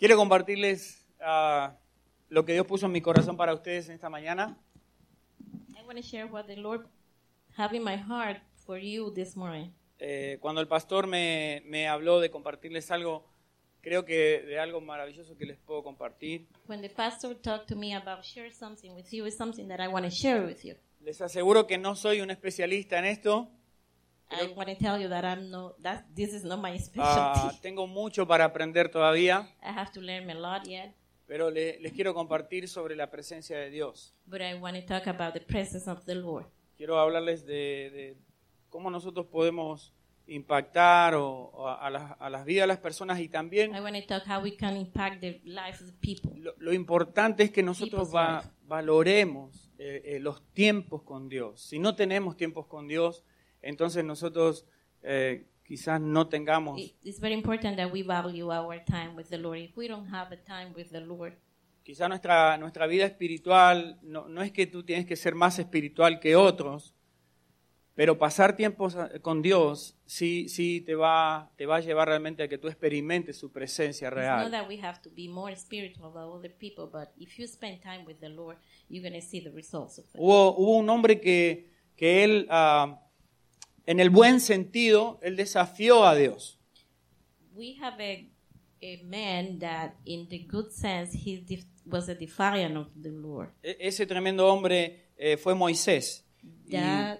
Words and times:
Quiero 0.00 0.16
compartirles 0.16 1.06
ah, 1.20 1.76
lo 2.30 2.46
que 2.46 2.54
Dios 2.54 2.66
puso 2.66 2.86
en 2.86 2.92
mi 2.92 3.02
corazón 3.02 3.36
para 3.36 3.52
ustedes 3.52 3.86
en 3.90 3.96
esta 3.96 4.08
mañana. 4.08 4.56
I 5.76 5.82
want 5.86 5.98
to 5.98 6.02
share 6.02 6.24
what 6.24 6.46
the 6.46 6.56
Lord 6.56 6.86
have 7.58 7.76
in 7.76 7.84
my 7.84 7.98
heart 7.98 8.38
for 8.64 8.78
you 8.78 9.12
this 9.12 9.36
morning. 9.36 9.68
Eh, 9.98 10.38
cuando 10.40 10.62
el 10.62 10.68
pastor 10.68 11.06
me, 11.06 11.62
me 11.66 11.86
habló 11.86 12.18
de 12.18 12.30
compartirles 12.30 12.90
algo, 12.90 13.26
creo 13.82 14.06
que 14.06 14.40
de 14.40 14.58
algo 14.58 14.80
maravilloso 14.80 15.36
que 15.36 15.44
les 15.44 15.58
puedo 15.58 15.82
compartir. 15.82 16.46
When 16.66 16.80
the 16.80 16.88
pastor 16.88 17.36
talked 17.36 17.68
to 17.68 17.76
me 17.76 17.94
about 17.94 18.24
share 18.24 18.50
something 18.50 18.92
with 18.94 19.10
you, 19.10 19.26
it's 19.26 19.36
something 19.36 19.68
that 19.68 19.80
I 19.80 19.88
want 19.88 20.06
to 20.06 20.10
share 20.10 20.46
with 20.46 20.62
you. 20.64 20.76
Les 21.00 21.20
aseguro 21.20 21.66
que 21.66 21.76
no 21.76 21.94
soy 21.94 22.22
un 22.22 22.30
especialista 22.30 22.98
en 22.98 23.04
esto. 23.04 23.50
I 24.30 24.46
want 24.54 24.68
to 24.68 24.76
tell 24.76 25.00
you 25.00 25.08
that 25.08 25.24
I'm 25.24 25.50
no 25.50 25.74
that 25.82 26.04
this 26.14 26.32
is 26.32 26.44
not 26.44 26.60
my 26.60 26.76
Ah, 26.96 27.34
specialty. 27.34 27.58
tengo 27.62 27.86
mucho 27.86 28.26
para 28.26 28.44
aprender 28.44 28.88
todavía, 28.90 29.48
I 29.62 29.68
have 29.76 29.90
to 29.92 30.00
learn 30.00 30.30
a 30.30 30.34
lot 30.34 30.66
yet, 30.66 30.94
pero 31.26 31.50
le- 31.50 31.78
les 31.80 31.92
quiero 31.92 32.14
compartir 32.14 32.68
sobre 32.68 32.94
la 32.96 33.10
presencia 33.10 33.58
de 33.58 33.70
Dios. 33.70 34.14
but 34.26 34.40
I 34.40 34.54
want 34.54 34.76
to 34.76 34.82
talk 34.86 35.06
about 35.08 35.34
the 35.34 35.40
presence 35.40 35.88
of 35.90 36.04
the 36.04 36.14
Lord. 36.14 36.46
Quiero 36.76 36.98
hablarles 36.98 37.44
de, 37.44 37.90
de 37.90 38.16
cómo 38.68 38.90
nosotros 38.90 39.26
podemos 39.26 39.92
impactar 40.26 41.14
o, 41.16 41.28
o 41.52 41.66
a, 41.68 41.74
a 41.86 41.90
las, 41.90 42.12
a 42.20 42.30
las 42.30 42.44
vidas 42.44 42.62
de 42.62 42.66
las 42.68 42.78
personas 42.78 43.18
y 43.18 43.28
también 43.28 43.74
I 43.74 43.80
want 43.80 43.96
to 43.96 44.06
talk 44.06 44.22
how 44.28 44.40
we 44.40 44.56
can 44.56 44.76
impact 44.76 45.20
the 45.20 45.40
life 45.44 45.82
of 45.82 45.90
the 45.90 45.96
people. 46.00 46.30
lo, 46.40 46.54
lo 46.58 46.72
importante 46.72 47.42
es 47.42 47.50
que 47.50 47.62
nosotros 47.64 48.14
va- 48.14 48.44
valoremos 48.62 49.70
eh, 49.78 50.02
eh, 50.04 50.20
los 50.20 50.42
tiempos 50.52 51.02
con 51.02 51.28
Dios. 51.28 51.60
Si 51.60 51.78
no 51.78 51.96
tenemos 51.96 52.36
tiempos 52.36 52.66
con 52.66 52.86
Dios, 52.86 53.24
entonces 53.62 54.04
nosotros 54.04 54.64
eh, 55.02 55.46
quizás 55.64 56.00
no 56.00 56.28
tengamos, 56.28 56.78
It- 56.80 56.94
It's 57.02 57.20
very 57.20 57.34
important 57.34 57.76
that 57.76 57.92
we 57.92 58.02
value 58.02 58.50
our 58.52 58.84
time 58.84 59.14
with 59.16 59.26
the 59.28 59.38
Lord. 59.38 59.58
If 59.60 59.76
we 59.76 59.88
don't 59.88 60.08
have 60.12 60.32
a 60.34 60.36
time 60.42 60.72
with 60.76 60.88
the 60.90 61.00
Lord, 61.00 61.34
quizás 61.84 62.08
nuestra, 62.08 62.56
nuestra 62.58 62.86
vida 62.86 63.04
espiritual, 63.06 63.98
no, 64.02 64.28
no 64.28 64.42
es 64.42 64.52
que 64.52 64.66
tú 64.66 64.82
tienes 64.82 65.06
que 65.06 65.16
ser 65.16 65.34
más 65.34 65.58
espiritual 65.58 66.20
que 66.20 66.36
otros, 66.36 66.94
pero 67.94 68.16
pasar 68.18 68.56
tiempos 68.56 68.94
eh, 68.96 69.20
con 69.20 69.42
Dios 69.42 69.96
sí, 70.06 70.48
sí 70.48 70.80
te, 70.80 70.94
va, 70.94 71.50
te 71.56 71.66
va 71.66 71.76
a 71.76 71.80
llevar 71.80 72.08
realmente 72.08 72.42
a 72.42 72.48
que 72.48 72.56
tú 72.56 72.68
experimentes 72.68 73.36
su 73.36 73.50
presencia 73.52 74.08
it's 74.08 74.16
not 74.16 74.38
real. 74.38 74.50
that 74.50 74.68
we 74.68 74.80
have 74.80 75.00
to 75.02 75.10
be 75.10 75.28
more 75.28 75.54
spiritual 75.56 76.10
than 76.12 76.22
other 76.24 76.50
people, 76.50 76.88
but 76.90 77.08
if 77.18 77.38
you 77.38 77.46
spend 77.46 77.80
time 77.82 78.04
with 78.06 78.18
the 78.20 78.28
Lord, 78.28 78.56
you're 78.88 79.02
going 79.06 79.20
to 79.20 79.26
see 79.26 79.40
the 79.40 79.50
results 79.50 79.98
of 79.98 80.04
it. 80.06 80.18
Hubo, 80.20 80.52
hubo 80.56 80.76
un 80.78 80.88
hombre 80.88 81.20
que, 81.20 81.70
que 81.96 82.24
él, 82.24 82.46
ah, 82.50 83.00
en 83.90 83.98
el 83.98 84.10
buen 84.10 84.38
sentido, 84.40 85.18
él 85.22 85.34
desafió 85.36 86.04
a 86.06 86.14
Dios. 86.14 86.58
We 87.54 87.74
have 87.80 88.00
a, 88.00 88.28
a 88.82 89.02
man 89.04 89.58
that, 89.58 89.94
in 90.04 90.28
the 90.28 90.38
good 90.46 90.70
sense, 90.70 91.12
he 91.12 91.44
was 91.84 92.08
a 92.08 92.14
defiant 92.14 92.76
of 92.76 92.86
the 93.02 93.10
Lord. 93.10 93.50
E- 93.64 93.76
ese 93.80 94.06
tremendo 94.06 94.46
hombre 94.46 95.08
eh, 95.16 95.36
fue 95.36 95.54
Moisés. 95.54 96.24
Y, 96.66 96.70
That 96.70 97.18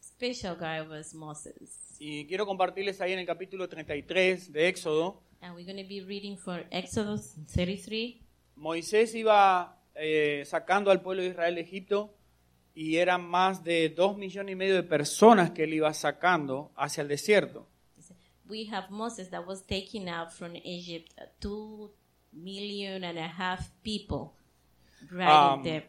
special 0.00 0.56
guy 0.56 0.80
was 0.86 1.14
Moses. 1.14 1.96
y 1.98 2.26
quiero 2.26 2.44
compartirles 2.46 3.00
ahí 3.00 3.12
en 3.12 3.20
el 3.20 3.26
capítulo 3.26 3.68
33 3.68 4.52
de 4.52 4.68
Éxodo. 4.68 5.22
And 5.40 5.54
we're 5.56 5.64
going 5.64 5.82
to 5.82 5.88
be 5.88 6.02
reading 6.02 6.36
for 6.36 6.66
Exodus 6.70 7.34
33. 7.54 8.20
Moisés 8.56 9.14
iba 9.14 9.82
eh, 9.94 10.42
sacando 10.46 10.90
al 10.90 11.00
pueblo 11.00 11.22
de 11.22 11.30
Israel 11.30 11.54
de 11.54 11.62
Egipto 11.62 12.14
y 12.74 12.96
eran 12.96 13.28
más 13.28 13.62
de 13.64 13.88
dos 13.90 14.16
millones 14.16 14.52
y 14.52 14.56
medio 14.56 14.74
de 14.74 14.82
personas 14.82 15.50
que 15.50 15.64
él 15.64 15.74
iba 15.74 15.92
sacando 15.94 16.72
hacia 16.76 17.02
el 17.02 17.08
desierto. 17.08 17.68
We 18.48 18.66
have 18.70 18.88
Moses 18.90 19.30
that 19.30 19.46
was 19.46 19.64
taken 19.64 20.08
out 20.08 20.30
from 20.30 20.54
Egypt, 20.64 21.12
uh, 21.18 21.24
two 21.40 21.90
million 22.32 23.04
and 23.04 23.18
a 23.18 23.28
half 23.28 23.70
people, 23.82 24.32
right? 25.10 25.30
Um, 25.30 25.62
the, 25.62 25.84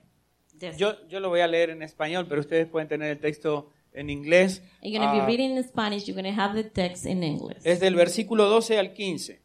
the, 0.58 0.78
Yo, 0.78 0.96
yo 1.10 1.20
lo 1.20 1.30
voy 1.30 1.42
a 1.42 1.48
leer 1.48 1.72
en 1.72 1.82
español, 1.82 2.28
pero 2.28 2.40
ustedes 2.42 2.68
pueden 2.68 2.88
tener 2.88 3.10
el 3.10 3.20
texto 3.20 3.70
en 3.92 4.10
inglés. 4.10 4.62
you're 4.82 4.98
going 4.98 5.02
to 5.02 5.22
Ah, 5.24 5.26
be 5.26 5.32
reading 5.32 5.58
in 5.58 5.64
Spanish. 5.64 6.06
You're 6.08 6.16
going 6.22 6.34
to 6.34 6.40
have 6.42 6.54
the 6.56 6.64
text 6.70 7.06
in 7.06 7.24
English. 7.24 7.58
es 7.66 7.80
del 7.80 7.96
versículo 7.96 8.46
12 8.50 8.80
al 8.80 8.94
15. 8.94 9.42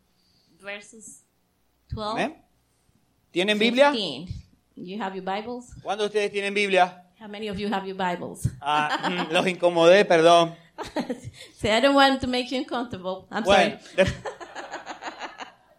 Verses 0.61 1.25
12. 1.91 2.11
¿Amén? 2.23 2.43
¿Tienen 3.31 3.59
Biblia? 3.59 3.91
15. 3.91 4.33
You 4.77 5.03
have 5.03 5.17
your 5.17 5.25
Bibles? 5.25 5.75
¿Cuántos 5.83 6.05
de 6.05 6.07
ustedes 6.19 6.31
tienen 6.33 6.55
Biblia? 6.55 7.05
How 7.21 7.27
many 7.29 7.49
of 7.49 7.59
you 7.59 7.69
have 7.73 7.87
your 7.87 7.97
Bibles? 7.97 8.49
Ah, 8.61 9.11
mm, 9.11 9.33
los 9.33 9.47
incomodé, 9.47 10.05
perdón. 10.05 10.55
I 11.65 11.81
don't 11.81 11.95
want 11.97 12.21
to 12.21 12.29
make 12.29 12.49
you 12.51 12.59
uncomfortable. 12.59 13.27
I'm 13.31 13.43
Bueno, 13.45 13.79
sorry. 13.81 14.05
de- 14.05 14.13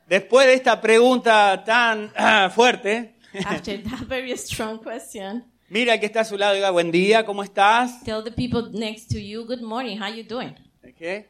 después 0.07 0.47
de 0.47 0.53
esta 0.55 0.81
pregunta 0.81 1.63
tan 1.66 2.11
ah, 2.17 2.50
fuerte, 2.53 3.16
After 3.45 3.81
that 3.83 4.07
very 4.07 4.31
strong 4.35 4.79
question, 4.83 5.45
mira 5.69 5.97
que 6.00 6.07
está 6.07 6.22
a 6.22 6.25
su 6.25 6.38
lado 6.38 6.53
y 6.53 6.57
diga, 6.57 6.72
buen 6.72 6.91
día, 6.91 7.25
¿cómo 7.25 7.44
estás? 7.44 8.03
tell 8.03 8.21
the 8.23 8.31
people 8.31 8.69
next 8.77 9.09
to 9.09 9.17
you, 9.19 9.45
good 9.45 9.61
morning, 9.61 9.97
how 9.97 10.07
you 10.13 10.23
doing? 10.23 10.56
¿Ok? 10.83 11.25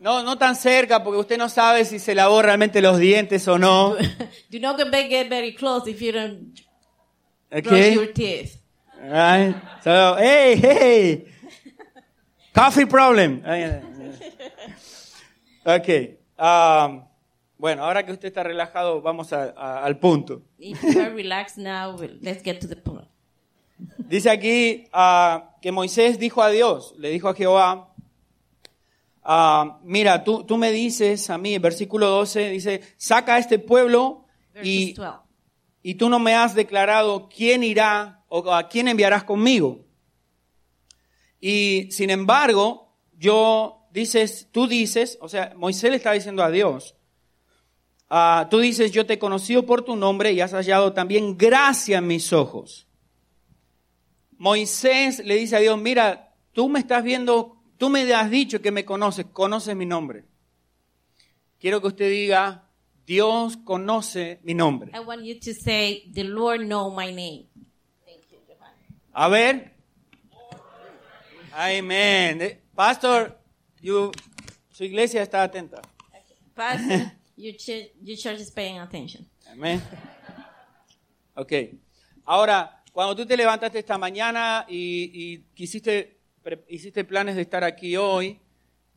No, 0.00 0.22
no 0.22 0.38
tan 0.38 0.54
cerca 0.54 1.02
porque 1.02 1.18
usted 1.18 1.36
no 1.38 1.48
sabe 1.48 1.84
si 1.84 1.98
se 1.98 2.14
lavó 2.14 2.40
realmente 2.40 2.80
los 2.80 2.98
dientes 2.98 3.46
o 3.48 3.58
no. 3.58 3.94
Do 4.50 4.58
not 4.60 4.78
get 4.78 5.28
very- 5.28 5.54
close 5.54 5.90
if 5.90 6.00
you 6.00 6.12
don't 6.12 6.58
¿Ok? 7.50 7.64
brush 7.64 7.94
your 7.94 8.12
teeth. 8.12 8.63
Alright. 9.02 9.56
So, 9.82 10.16
hey, 10.18 10.56
hey. 10.56 11.26
Coffee 12.54 12.86
problem. 12.86 13.42
Ok. 15.66 15.88
um, 16.38 17.04
bueno, 17.58 17.84
ahora 17.84 18.04
que 18.04 18.12
usted 18.12 18.28
está 18.28 18.42
relajado, 18.42 19.00
vamos 19.00 19.32
a- 19.32 19.54
a- 19.56 19.84
al 19.84 19.98
punto. 19.98 20.42
If 20.58 20.80
you 20.82 21.00
are 21.00 21.10
relaxed 21.14 21.56
now, 21.58 21.96
let's 22.20 22.42
get 22.44 22.60
to 22.60 22.68
the 22.68 22.76
point. 22.76 23.08
Dice 23.98 24.30
aquí 24.30 24.86
ah, 24.92 25.54
que 25.62 25.72
Moisés 25.72 26.18
dijo 26.18 26.42
a 26.42 26.50
Dios, 26.50 26.94
le 26.98 27.10
dijo 27.10 27.28
a 27.28 27.34
Jehová, 27.34 27.88
ah, 29.22 29.78
mira, 29.82 30.22
tú, 30.24 30.44
tú 30.44 30.56
me 30.56 30.70
dices 30.70 31.28
a 31.30 31.38
mí, 31.38 31.58
versículo 31.58 32.08
12, 32.08 32.50
dice, 32.50 32.82
saca 32.98 33.34
a 33.36 33.38
este 33.38 33.58
pueblo 33.58 34.26
y, 34.62 34.92
12. 34.92 35.18
y 35.82 35.94
tú 35.94 36.08
no 36.08 36.18
me 36.18 36.34
has 36.34 36.54
declarado 36.54 37.28
quién 37.34 37.64
irá 37.64 38.22
o 38.36 38.52
a 38.52 38.68
quién 38.68 38.88
enviarás 38.88 39.22
conmigo. 39.22 39.84
Y 41.40 41.88
sin 41.92 42.10
embargo, 42.10 42.92
yo 43.16 43.86
dices, 43.92 44.48
tú 44.50 44.66
dices, 44.66 45.18
o 45.20 45.28
sea, 45.28 45.54
Moisés 45.56 45.90
le 45.90 45.98
está 45.98 46.10
diciendo 46.10 46.42
a 46.42 46.50
Dios, 46.50 46.96
ah, 48.10 48.48
tú 48.50 48.58
dices, 48.58 48.90
yo 48.90 49.06
te 49.06 49.14
he 49.14 49.18
conocido 49.20 49.64
por 49.64 49.82
tu 49.82 49.94
nombre 49.94 50.32
y 50.32 50.40
has 50.40 50.52
hallado 50.52 50.92
también 50.92 51.38
gracia 51.38 51.98
en 51.98 52.08
mis 52.08 52.32
ojos. 52.32 52.88
Moisés 54.36 55.24
le 55.24 55.36
dice 55.36 55.54
a 55.54 55.60
Dios, 55.60 55.78
mira, 55.78 56.34
tú 56.52 56.68
me 56.68 56.80
estás 56.80 57.04
viendo, 57.04 57.62
tú 57.76 57.88
me 57.88 58.12
has 58.12 58.30
dicho 58.32 58.60
que 58.60 58.72
me 58.72 58.84
conoces, 58.84 59.26
conoces 59.26 59.76
mi 59.76 59.86
nombre. 59.86 60.24
Quiero 61.60 61.80
que 61.80 61.86
usted 61.86 62.10
diga, 62.10 62.68
Dios 63.06 63.58
conoce 63.58 64.40
mi 64.42 64.54
nombre. 64.54 64.90
I 64.92 65.00
want 65.00 65.22
you 65.22 65.38
to 65.38 65.54
say, 65.54 66.10
the 66.12 66.24
Lord 66.24 66.62
know 66.62 66.90
my 66.90 67.12
name. 67.12 67.46
A 69.14 69.28
ver. 69.28 69.72
Amén. 71.52 72.40
Eh, 72.42 72.60
Pastor, 72.74 73.38
you- 73.80 74.10
su 74.70 74.84
iglesia 74.84 75.22
está 75.22 75.42
atenta. 75.44 75.80
Pastor, 76.54 77.12
your 77.36 77.54
church, 77.56 77.90
your 78.02 78.16
church 78.18 78.40
is 78.40 78.50
paying 78.50 78.78
attention. 78.78 79.24
Amén. 79.50 79.80
Ok. 81.36 81.52
Ahora, 82.24 82.82
cuando 82.92 83.14
tú 83.14 83.26
te 83.26 83.36
levantaste 83.36 83.78
esta 83.78 83.98
mañana 83.98 84.64
y, 84.68 85.10
y 85.12 85.38
quisiste, 85.54 86.18
pre- 86.42 86.64
hiciste 86.68 87.04
planes 87.04 87.36
de 87.36 87.42
estar 87.42 87.62
aquí 87.62 87.96
hoy, 87.96 88.40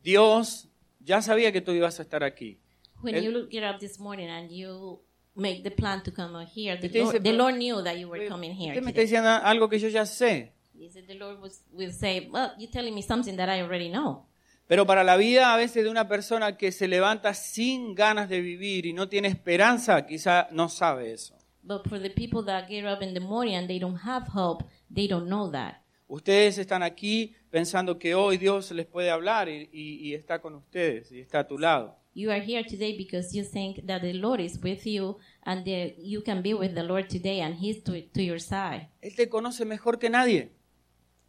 Dios 0.02 0.68
ya 1.00 1.22
sabía 1.22 1.52
que 1.52 1.60
tú 1.60 1.72
ibas 1.72 1.98
a 1.98 2.02
estar 2.02 2.24
aquí. 2.24 2.58
When 3.02 3.22
you 3.22 3.48
get 3.48 3.62
up 3.62 3.78
this 3.78 4.00
morning 4.00 4.28
and 4.28 4.50
you 4.50 5.00
make 5.38 5.62
the 5.62 5.70
plan 5.70 6.02
to 6.02 6.10
come 6.12 6.34
here, 6.46 6.76
the, 6.76 6.86
Usted 6.88 6.92
dice, 6.92 7.04
Lord, 7.04 7.14
the 7.22 7.30
pero- 7.30 7.36
Lord 7.38 7.54
knew 7.56 7.82
that 7.82 7.98
you 7.98 8.08
were 8.08 8.26
coming 8.28 8.52
here. 8.54 8.72
Usted 8.72 8.82
me 8.84 8.90
está 8.90 9.00
diciendo 9.00 9.30
algo 9.30 9.68
que 9.68 9.78
yo 9.78 9.88
ya 9.88 10.04
sé. 10.04 10.52
He 10.78 10.88
said 10.90 11.06
the 11.06 11.14
Lord 11.14 11.40
was, 11.40 11.62
will 11.72 11.92
say, 11.92 12.28
well, 12.30 12.52
you're 12.58 12.70
telling 12.70 12.94
me 12.94 13.02
something 13.02 13.36
that 13.36 13.48
I 13.48 13.62
already 13.62 13.88
know. 13.88 14.26
Pero 14.68 14.84
para 14.86 15.02
la 15.02 15.16
vida 15.16 15.54
a 15.54 15.56
veces 15.56 15.82
de 15.82 15.90
una 15.90 16.06
persona 16.08 16.56
que 16.58 16.70
se 16.72 16.86
levanta 16.88 17.32
sin 17.34 17.94
ganas 17.94 18.28
de 18.28 18.40
vivir 18.42 18.84
y 18.84 18.92
no 18.92 19.08
tiene 19.08 19.28
esperanza, 19.28 20.06
quizá 20.06 20.46
no 20.52 20.68
sabe 20.68 21.12
eso. 21.12 21.34
But 21.62 21.88
for 21.88 21.98
the 22.00 22.10
people 22.10 22.44
that 22.44 22.68
get 22.68 22.84
up 22.84 23.02
in 23.02 23.14
the 23.14 23.20
morning 23.20 23.54
and 23.56 23.66
they 23.66 23.78
don't 23.78 23.98
have 24.04 24.26
hope, 24.34 24.64
they 24.94 25.08
don't 25.08 25.26
know 25.26 25.50
that. 25.52 25.82
Ustedes 26.06 26.56
están 26.58 26.82
aquí 26.82 27.34
pensando 27.50 27.98
que 27.98 28.14
hoy 28.14 28.38
Dios 28.38 28.70
les 28.72 28.86
puede 28.86 29.10
hablar 29.10 29.48
y, 29.48 29.68
y- 29.72 30.08
y 30.08 30.14
está 30.14 30.40
con 30.40 30.54
ustedes 30.54 31.10
y 31.12 31.20
está 31.20 31.40
a 31.40 31.46
tu 31.46 31.58
lado. 31.58 31.97
You 32.14 32.30
are 32.30 32.40
here 32.40 32.64
today 32.64 32.96
because 32.96 33.32
you 33.34 33.44
think 33.44 33.86
that 33.86 34.02
the 34.02 34.12
Lord 34.14 34.40
is 34.40 34.58
with 34.60 34.84
you 34.86 35.18
and 35.44 35.64
that 35.64 35.98
you 35.98 36.22
can 36.22 36.42
be 36.42 36.52
with 36.54 36.74
the 36.74 36.82
Lord 36.82 37.08
today 37.08 37.40
and 37.40 37.54
He's 37.54 37.82
to, 37.84 38.00
to 38.00 38.22
your 38.22 38.40
side. 38.40 38.88
Él 39.00 39.14
te 39.14 39.28
conoce 39.28 39.64
mejor 39.64 39.98
que 39.98 40.10
nadie. 40.10 40.50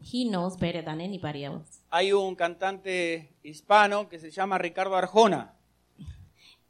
He 0.01 0.23
knows 0.25 0.57
better 0.57 0.81
than 0.83 1.01
anybody 1.01 1.43
else. 1.43 1.81
Hay 1.91 2.13
un 2.13 2.35
cantante 2.35 3.35
hispano 3.43 4.09
que 4.09 4.17
se 4.17 4.31
llama 4.31 4.57
Ricardo 4.57 4.95
Arjona. 4.95 5.53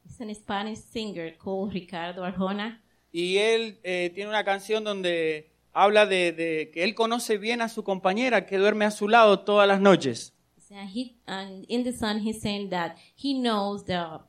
It's 0.05 0.19
an 0.19 0.33
Spanish 0.33 0.79
singer 0.79 1.37
called 1.37 1.71
Ricardo 1.73 2.23
Arjona. 2.23 2.81
y 3.11 3.37
él 3.37 3.79
eh, 3.83 4.11
tiene 4.13 4.29
una 4.29 4.43
canción 4.43 4.83
donde 4.83 5.51
habla 5.73 6.05
de, 6.05 6.31
de 6.31 6.71
que 6.73 6.83
él 6.83 6.93
conoce 6.95 7.37
bien 7.37 7.61
a 7.61 7.69
su 7.69 7.83
compañera 7.83 8.45
que 8.45 8.57
duerme 8.57 8.85
a 8.85 8.91
su 8.91 9.07
lado 9.07 9.39
todas 9.41 9.67
las 9.67 9.79
noches. 9.81 10.33
So 10.69 10.75
he, 10.75 11.15
and 11.27 11.65
in 11.67 11.83
the 11.83 11.91
song, 11.91 12.19
he's 12.19 12.41
saying 12.41 12.69
that 12.69 12.95
he 13.15 13.33
knows 13.33 13.83
the 13.85 14.21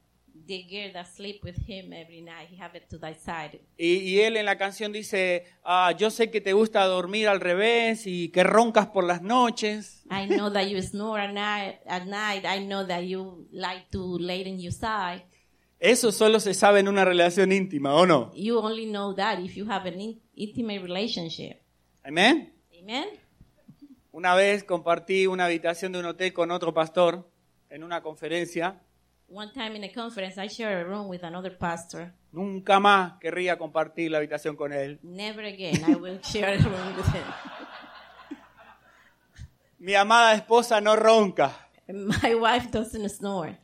the 0.46 0.62
girl 0.68 0.90
that 0.94 1.06
sleep 1.06 1.44
with 1.44 1.56
him 1.68 1.92
every 1.92 2.22
night. 2.22 2.48
He 2.50 2.56
have 2.56 2.74
it 2.74 2.88
to 2.90 2.98
thy 2.98 3.12
side. 3.14 3.60
Y, 3.78 3.98
y 4.02 4.20
él 4.20 4.36
en 4.36 4.46
la 4.46 4.56
canción 4.56 4.90
dice, 4.90 5.44
ah, 5.64 5.92
yo 5.96 6.10
sé 6.10 6.30
que 6.30 6.40
te 6.40 6.52
gusta 6.54 6.84
dormir 6.86 7.28
al 7.28 7.40
revés 7.40 8.06
y 8.06 8.30
que 8.30 8.42
roncas 8.42 8.86
por 8.88 9.04
las 9.04 9.22
noches. 9.22 10.02
I 10.10 10.26
know 10.26 10.50
that 10.50 10.68
you 10.68 10.80
snore 10.82 11.20
at 11.20 11.32
night. 11.32 11.80
At 11.86 12.06
night, 12.06 12.44
I 12.46 12.64
know 12.66 12.84
that 12.86 13.02
you 13.04 13.46
like 13.52 13.90
to 13.92 14.18
lay 14.18 14.42
in 14.44 14.58
your 14.58 14.72
side. 14.72 15.22
Eso 15.78 16.10
solo 16.10 16.40
se 16.40 16.52
sabe 16.54 16.80
en 16.80 16.88
una 16.88 17.04
relación 17.04 17.52
íntima, 17.52 17.94
¿o 17.94 18.06
no? 18.06 18.32
You 18.34 18.58
only 18.58 18.86
know 18.86 19.14
that 19.14 19.38
if 19.40 19.56
you 19.56 19.66
have 19.70 19.86
an 19.86 20.00
in- 20.00 20.20
intimate 20.34 20.80
relationship. 20.82 21.60
Amén. 22.02 22.52
Amen. 22.82 23.06
Una 24.12 24.34
vez 24.34 24.64
compartí 24.64 25.26
una 25.26 25.44
habitación 25.44 25.92
de 25.92 26.00
un 26.00 26.06
hotel 26.06 26.32
con 26.32 26.50
otro 26.50 26.74
pastor 26.74 27.30
en 27.68 27.84
una 27.84 28.02
conferencia. 28.02 28.80
One 29.28 29.52
time 29.52 29.76
in 29.76 29.84
a 29.84 29.92
conference, 29.92 30.36
I 30.44 30.48
shared 30.48 30.80
a 30.80 30.84
room 30.84 31.08
with 31.08 31.22
another 31.22 31.56
pastor. 31.56 32.12
Nunca 32.32 32.80
más 32.80 33.12
querría 33.20 33.56
compartir 33.56 34.10
la 34.10 34.18
habitación 34.18 34.56
con 34.56 34.72
él. 34.72 34.98
Never 35.02 35.44
again 35.44 35.76
I 35.88 35.94
will 35.94 36.18
share 36.24 36.54
a 36.54 36.58
room 36.58 36.96
with 36.96 37.06
him. 37.14 37.24
Mi 39.78 39.94
amada 39.94 40.34
esposa 40.34 40.80
no 40.80 40.96
ronca. 40.96 41.68
My 41.88 42.34
wife 42.34 42.70
doesn't 42.72 43.08
snore. 43.08 43.58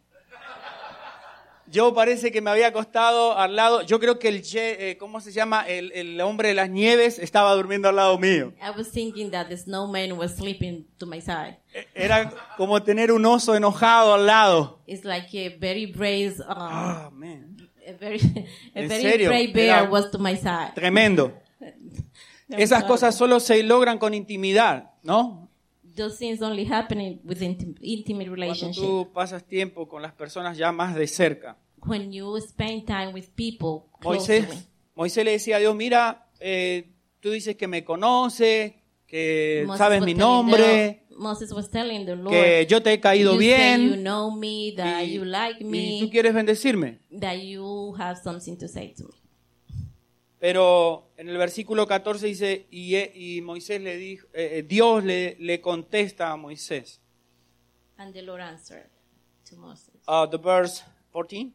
Yo 1.68 1.92
parece 1.94 2.30
que 2.30 2.40
me 2.40 2.50
había 2.50 2.68
acostado 2.68 3.36
al 3.36 3.56
lado, 3.56 3.82
yo 3.82 3.98
creo 3.98 4.18
que 4.18 4.28
el, 4.28 4.42
eh, 4.54 4.96
¿cómo 5.00 5.20
se 5.20 5.32
llama? 5.32 5.66
El, 5.66 5.90
el 5.92 6.20
hombre 6.20 6.48
de 6.50 6.54
las 6.54 6.70
nieves 6.70 7.18
estaba 7.18 7.52
durmiendo 7.54 7.88
al 7.88 7.96
lado 7.96 8.18
mío. 8.18 8.52
I 8.60 8.70
was 8.78 8.90
thinking 8.92 9.30
that 9.32 9.48
the 9.48 9.56
snowman 9.56 10.12
was 10.12 10.36
sleeping 10.36 10.86
to 10.98 11.06
my 11.06 11.20
side. 11.20 11.58
E- 11.74 11.86
Era 11.94 12.32
como 12.56 12.80
tener 12.82 13.10
un 13.10 13.26
oso 13.26 13.54
enojado 13.56 14.14
al 14.14 14.26
lado. 14.26 14.80
It's 14.86 15.04
like 15.04 15.26
a 15.36 15.56
very 15.58 15.86
brave, 15.86 16.34
um, 16.40 16.44
Ah, 16.48 17.10
man. 17.12 17.56
a 17.86 17.92
very, 17.92 18.20
a 18.74 18.80
¿En 18.80 18.88
very 18.88 19.02
serio? 19.02 19.28
brave 19.28 19.52
bear 19.52 19.80
Era- 19.82 19.90
was 19.90 20.10
to 20.12 20.18
my 20.18 20.36
side. 20.36 20.72
Tremendo. 20.74 21.32
Esas 22.48 22.84
cosas 22.84 23.14
solo 23.16 23.40
se 23.40 23.60
logran 23.64 23.98
con 23.98 24.14
intimidad, 24.14 24.90
¿no? 25.02 25.45
Those 25.96 26.18
things 26.18 26.42
only 26.42 26.64
happen 26.70 27.20
with 27.24 27.40
intim- 27.40 27.76
intimate 27.80 28.28
Cuando 28.28 28.70
tú 28.72 29.10
pasas 29.12 29.44
tiempo 29.44 29.88
con 29.88 30.02
las 30.02 30.12
personas 30.12 30.56
ya 30.58 30.70
más 30.72 30.94
de 30.94 31.06
cerca. 31.06 31.56
When 31.84 32.12
you 32.12 32.38
spend 32.40 32.84
time 32.86 33.12
with 33.12 33.26
people 33.34 33.86
Moisés, 34.02 34.44
closely. 34.46 34.66
Moisés 34.94 35.24
le 35.24 35.30
decía 35.32 35.56
a 35.56 35.58
Dios, 35.58 35.74
mira, 35.74 36.28
eh, 36.40 36.92
tú 37.20 37.30
dices 37.30 37.56
que 37.56 37.66
me 37.68 37.84
conoce, 37.84 38.82
que 39.06 39.64
Moses 39.66 39.78
sabes 39.78 40.00
was 40.00 40.06
mi 40.06 40.14
telling 40.14 40.18
nombre, 40.28 40.62
the- 41.08 41.14
Moses 41.16 41.52
was 41.52 41.70
telling 41.70 42.04
the 42.04 42.16
Lord, 42.16 42.30
que 42.30 42.66
yo 42.68 42.82
te 42.82 42.92
he 42.92 43.00
caído 43.00 43.32
you 43.34 43.40
say 43.40 43.46
you 43.46 43.90
bien 43.92 44.02
know 44.02 44.30
me, 44.30 44.72
that 44.76 45.04
y, 45.04 45.14
you 45.14 45.24
like 45.24 45.56
y 45.60 45.64
tú 46.00 46.04
me, 46.04 46.10
quieres 46.10 46.34
bendecirme. 46.34 46.98
that 47.20 47.36
you 47.42 47.94
have 47.98 48.16
something 48.22 48.56
to 48.58 48.68
say 48.68 48.92
to 48.94 49.04
me. 49.04 49.14
Pero 50.38 51.12
en 51.16 51.28
el 51.28 51.38
versículo 51.38 51.86
14 51.86 52.26
dice, 52.26 52.66
y, 52.70 52.96
y 52.96 53.40
Moisés 53.40 53.80
le 53.80 53.96
dijo, 53.96 54.26
eh, 54.34 54.58
eh, 54.58 54.62
Dios 54.62 55.02
le, 55.02 55.36
le 55.40 55.60
contesta 55.60 56.30
a 56.30 56.36
Moisés. 56.36 57.00
And 57.96 58.12
the 58.12 58.22
Lord 58.22 58.42
answered 58.42 58.90
to 59.48 59.56
Moses. 59.56 59.94
Uh, 60.06 60.26
the 60.28 60.36
verse 60.36 60.84
14. 61.12 61.54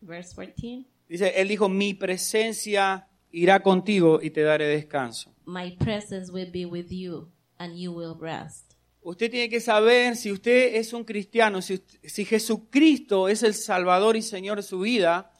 Verse 0.00 0.34
14. 0.34 0.86
Dice, 1.08 1.40
él 1.40 1.48
dijo, 1.48 1.68
mi 1.68 1.94
presencia 1.94 3.08
irá 3.30 3.62
contigo 3.62 4.20
y 4.20 4.30
te 4.30 4.42
daré 4.42 4.66
descanso. 4.66 5.32
My 5.46 5.76
presence 5.76 6.30
will 6.32 6.50
be 6.50 6.66
with 6.66 6.90
you, 6.90 7.30
and 7.58 7.76
you 7.76 7.92
will 7.92 8.16
rest. 8.18 8.74
Usted 9.00 9.30
tiene 9.30 9.48
que 9.48 9.60
saber 9.60 10.16
si 10.16 10.32
usted 10.32 10.74
es 10.74 10.92
un 10.92 11.04
cristiano, 11.04 11.62
si, 11.62 11.82
si 12.02 12.24
Jesucristo 12.24 13.28
es 13.28 13.42
el 13.42 13.54
Salvador 13.54 14.16
y 14.16 14.22
Señor 14.22 14.56
de 14.56 14.62
su 14.62 14.80
vida, 14.80 15.30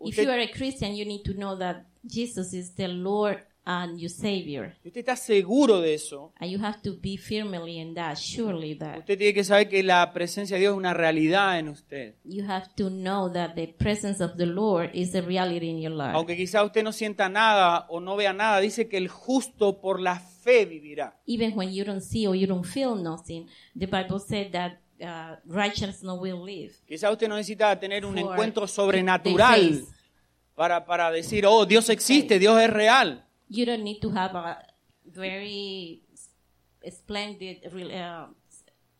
If 0.00 0.18
you 0.18 0.30
are 0.30 0.40
a 0.40 0.50
Christian, 0.50 0.94
you 0.94 1.04
need 1.04 1.22
to 1.24 1.34
know 1.34 1.56
that 1.58 1.86
Jesus 2.04 2.52
is 2.54 2.74
the 2.74 2.88
Lord 2.88 3.42
and 3.68 4.00
your 4.00 4.08
Savior. 4.08 4.74
usted 4.82 5.00
está 5.00 5.14
seguro 5.14 5.82
de 5.82 5.92
eso. 5.92 6.32
And 6.40 6.50
you 6.50 6.58
have 6.58 6.80
to 6.82 6.96
be 6.98 7.18
firmly 7.18 7.78
in 7.78 7.94
that, 7.94 8.16
surely 8.16 8.74
that. 8.76 9.00
Usted 9.00 9.18
tiene 9.18 9.34
que 9.34 9.44
saber 9.44 9.68
que 9.68 9.82
la 9.82 10.10
presencia 10.14 10.56
de 10.56 10.62
Dios 10.62 10.72
es 10.72 10.78
una 10.78 10.94
realidad 10.94 11.58
en 11.58 11.68
usted. 11.68 12.14
You 12.24 12.44
have 12.48 12.68
to 12.76 12.88
know 12.88 13.30
that 13.30 13.54
the 13.56 13.68
presence 13.78 14.24
of 14.24 14.36
the 14.36 14.46
Lord 14.46 14.90
is 14.94 15.14
a 15.14 15.20
reality 15.20 15.68
in 15.68 15.80
your 15.80 15.92
life. 15.92 16.12
Aunque 16.14 16.34
quizá 16.34 16.64
usted 16.64 16.82
no 16.82 16.92
sienta 16.92 17.28
nada 17.28 17.84
o 17.90 18.00
no 18.00 18.16
vea 18.16 18.32
nada, 18.32 18.60
dice 18.60 18.88
que 18.88 18.96
el 18.96 19.08
justo 19.08 19.80
por 19.80 20.00
la 20.00 20.18
fe 20.18 20.64
vivirá. 20.64 21.20
Even 21.26 21.52
when 21.54 21.70
you 21.70 21.84
don't 21.84 22.02
see 22.02 22.26
or 22.26 22.34
you 22.34 22.46
don't 22.46 22.66
feel 22.66 22.94
nothing, 22.94 23.46
the 23.78 23.86
Bible 23.86 24.18
said 24.18 24.50
that 24.52 24.78
uh, 25.00 25.36
righteousness 25.46 26.02
will 26.02 26.44
live. 26.44 26.74
Quizá 26.86 27.10
usted 27.10 27.28
no 27.28 27.36
necesita 27.36 27.78
tener 27.78 28.04
un 28.04 28.18
encuentro 28.18 28.66
sobrenatural 28.66 29.84
para, 30.54 30.84
para 30.84 31.10
decir, 31.10 31.46
oh, 31.46 31.64
Dios 31.64 31.88
existe, 31.88 32.38
Dios 32.38 32.60
es 32.60 32.70
real. 32.70 33.24
You 33.48 33.64
don't 33.64 33.82
need 33.82 34.00
to 34.00 34.10
have 34.10 34.36
a 34.36 34.58
very 35.04 36.02
splendid 36.90 37.64
uh, 37.66 38.26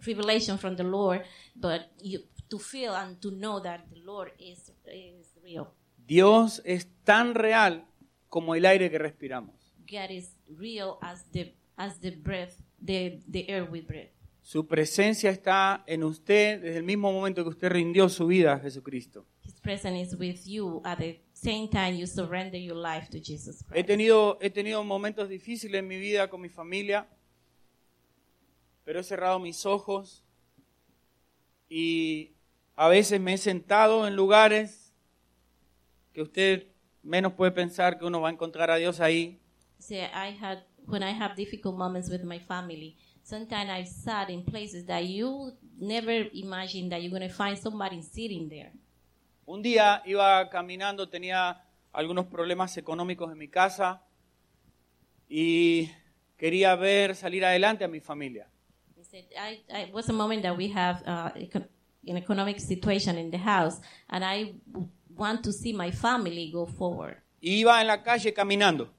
revelation 0.07 0.59
from 0.59 0.77
the 0.77 0.85
Lord, 0.85 1.23
but 1.55 1.91
you 2.01 2.21
to 2.49 2.59
feel 2.59 2.95
and 2.95 3.21
to 3.21 3.31
know 3.31 3.61
that 3.61 3.89
the 3.91 4.01
Lord 4.01 4.33
is 4.39 4.73
is 4.87 5.35
real. 5.43 5.75
Dios 6.07 6.63
es 6.65 6.89
tan 7.05 7.35
real 7.35 7.85
como 8.29 8.55
el 8.55 8.65
aire 8.65 8.91
que 8.91 8.99
respiramos. 8.99 9.55
God 9.87 10.11
is 10.11 10.35
real 10.49 10.99
as 11.03 11.25
the 11.33 11.55
as 11.77 12.01
the 12.01 12.11
breath, 12.11 12.57
the 12.81 13.21
the 13.29 13.49
air 13.49 13.65
we 13.65 13.81
breathe. 13.81 14.09
Su 14.49 14.67
presencia 14.67 15.29
está 15.29 15.85
en 15.87 16.03
usted 16.03 16.63
desde 16.63 16.79
el 16.79 16.83
mismo 16.83 17.13
momento 17.13 17.43
que 17.43 17.51
usted 17.51 17.69
rindió 17.69 18.09
su 18.09 18.29
vida 18.29 18.55
a 18.55 18.59
Jesucristo. 18.59 19.27
His 19.45 19.61
presence 19.61 20.01
is 20.01 20.19
with 20.19 20.47
you 20.47 20.81
at 20.87 20.97
the 20.97 21.23
same 21.35 21.69
time 21.69 21.99
you 21.99 22.07
surrender 22.07 22.59
your 22.59 22.79
life 22.79 23.11
to 23.11 23.19
Jesus 23.19 23.61
He 23.61 23.67
Christ. 23.67 23.87
tenido, 23.87 24.39
he 24.41 24.49
tenido 24.49 24.83
momentos 24.85 25.29
difíciles 25.29 25.81
en 25.81 25.87
mi 25.87 25.99
vida 25.99 26.31
con 26.31 26.41
mi 26.41 26.49
familia, 26.49 27.07
pero 28.85 29.01
he 29.01 29.03
cerrado 29.03 29.39
mis 29.39 29.67
ojos 29.67 30.25
y 31.69 32.33
a 32.75 32.89
veces 32.89 33.21
me 33.21 33.35
he 33.35 33.37
sentado 33.37 34.07
en 34.07 34.17
lugares 34.17 34.95
que 36.15 36.23
usted 36.23 36.69
menos 37.03 37.35
puede 37.35 37.53
pensar 37.53 37.99
que 37.99 38.07
uno 38.07 38.23
va 38.23 38.31
a 38.31 38.33
encontrar 38.33 38.71
a 38.71 38.77
Dios 38.77 38.99
ahí. 39.01 39.43
See, 39.79 39.99
I 39.99 40.35
had 40.41 40.65
when 40.87 41.03
I 41.03 41.13
have 41.13 41.35
difficult 41.37 41.77
moments 41.77 42.09
with 42.09 42.25
my 42.25 42.39
family. 42.39 42.97
Sometimes 43.29 43.69
I've 43.69 43.89
sat 43.89 44.31
in 44.31 44.43
places 44.43 44.87
that 44.87 45.05
you 45.05 45.53
never 45.79 46.31
imagine 46.33 46.89
that 46.89 47.03
you're 47.03 47.11
going 47.11 47.29
to 47.29 47.35
find 47.35 47.59
somebody 47.59 48.01
sitting 48.01 48.49
there. 48.49 48.73
Un 49.45 49.63
día 49.63 50.01
iba 50.07 50.49
caminando, 50.49 51.11
tenía 51.11 51.63
algunos 51.93 52.25
problemas 52.25 52.79
económicos 52.79 53.31
en 53.31 53.37
mi 53.37 53.49
casa 53.49 54.01
y 55.29 55.91
quería 56.39 56.75
ver 56.75 57.15
salir 57.15 57.45
adelante 57.45 57.85
a 57.85 57.89
mi 57.89 58.01
familia. 58.01 58.49
He 58.97 59.05
said, 59.05 59.25
I, 59.37 59.61
I 59.71 59.83
it 59.89 59.93
was 59.93 60.09
a 60.09 60.15
moment 60.15 60.43
that 60.45 60.57
we 60.57 60.69
have 60.69 61.03
uh, 61.07 61.31
an 62.07 62.17
economic 62.17 62.59
situation 62.61 63.19
in 63.19 63.31
the 63.31 63.37
house, 63.37 63.79
and 64.09 64.25
I 64.25 64.55
want 65.15 65.43
to 65.45 65.53
see 65.53 65.75
my 65.75 65.91
family 65.91 66.51
go 66.51 66.65
forward. 66.65 67.19
Y 67.43 67.61
iba 67.61 67.79
en 67.83 67.89
la 67.89 68.03
calle 68.03 68.33
caminando. 68.33 68.91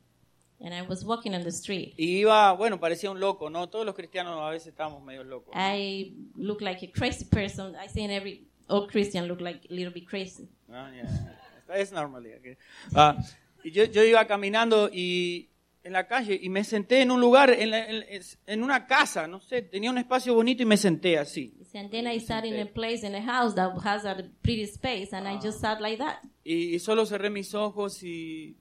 And 0.62 0.74
I 0.74 0.82
was 0.82 1.06
walking 1.06 1.34
on 1.34 1.44
the 1.44 1.50
street. 1.52 1.94
Y 1.98 2.18
iba, 2.20 2.52
bueno, 2.54 2.80
parecía 2.80 3.10
un 3.10 3.20
loco, 3.20 3.50
¿no? 3.50 3.70
Todos 3.70 3.86
los 3.86 3.96
cristianos 3.96 4.38
a 4.42 4.50
veces 4.50 4.68
estamos 4.68 5.02
medio 5.02 5.24
locos. 5.24 5.54
I 5.56 6.14
look 6.36 6.62
like 6.62 6.86
a 6.86 6.92
crazy 6.92 7.24
person. 7.26 7.76
I 7.76 7.88
say 7.88 8.04
every 8.14 8.46
all 8.68 8.86
Christian 8.88 9.28
look 9.28 9.40
like 9.40 9.62
a 9.70 9.74
little 9.74 9.94
bit 9.94 10.06
crazy. 10.08 10.50
Ah, 10.70 10.92
ya. 10.94 11.76
Es 11.76 11.92
normal. 11.92 12.24
que- 12.24 12.58
Ah, 12.94 13.16
y 13.64 13.72
yo, 13.72 13.86
yo 13.86 14.04
iba 14.04 14.26
caminando 14.28 14.90
y 14.92 15.50
en 15.84 15.94
la 15.94 16.08
calle 16.08 16.38
y 16.42 16.50
me 16.50 16.64
senté 16.66 17.02
en 17.02 17.12
un 17.12 17.22
lugar, 17.22 17.52
en, 17.52 17.72
la- 17.72 17.86
en- 17.88 18.22
en 18.46 18.64
una 18.64 18.86
casa, 18.86 19.28
no 19.28 19.40
sé, 19.40 19.62
tenía 19.62 19.90
un 19.90 19.98
espacio 19.98 20.34
bonito 20.34 20.62
y 20.64 20.66
me 20.66 20.76
senté 20.78 21.18
así. 21.18 21.54
And 21.74 21.90
then 21.90 22.06
I 22.06 22.20
sat 22.20 22.44
in 22.44 22.60
a 22.60 22.66
place 22.66 23.06
in 23.08 23.16
a 23.16 23.22
house 23.22 23.56
that 23.56 23.72
has 23.86 24.04
a 24.04 24.16
pretty 24.42 24.64
space, 24.64 25.16
and 25.16 25.26
I 25.28 25.40
just 25.42 25.62
sat 25.62 25.80
like 25.80 25.98
that. 26.00 26.18
Y, 26.44 26.76
y 26.76 26.80
solo 26.80 27.06
cerré 27.06 27.30
mis 27.30 27.54
ojos 27.54 28.04
y, 28.04 28.58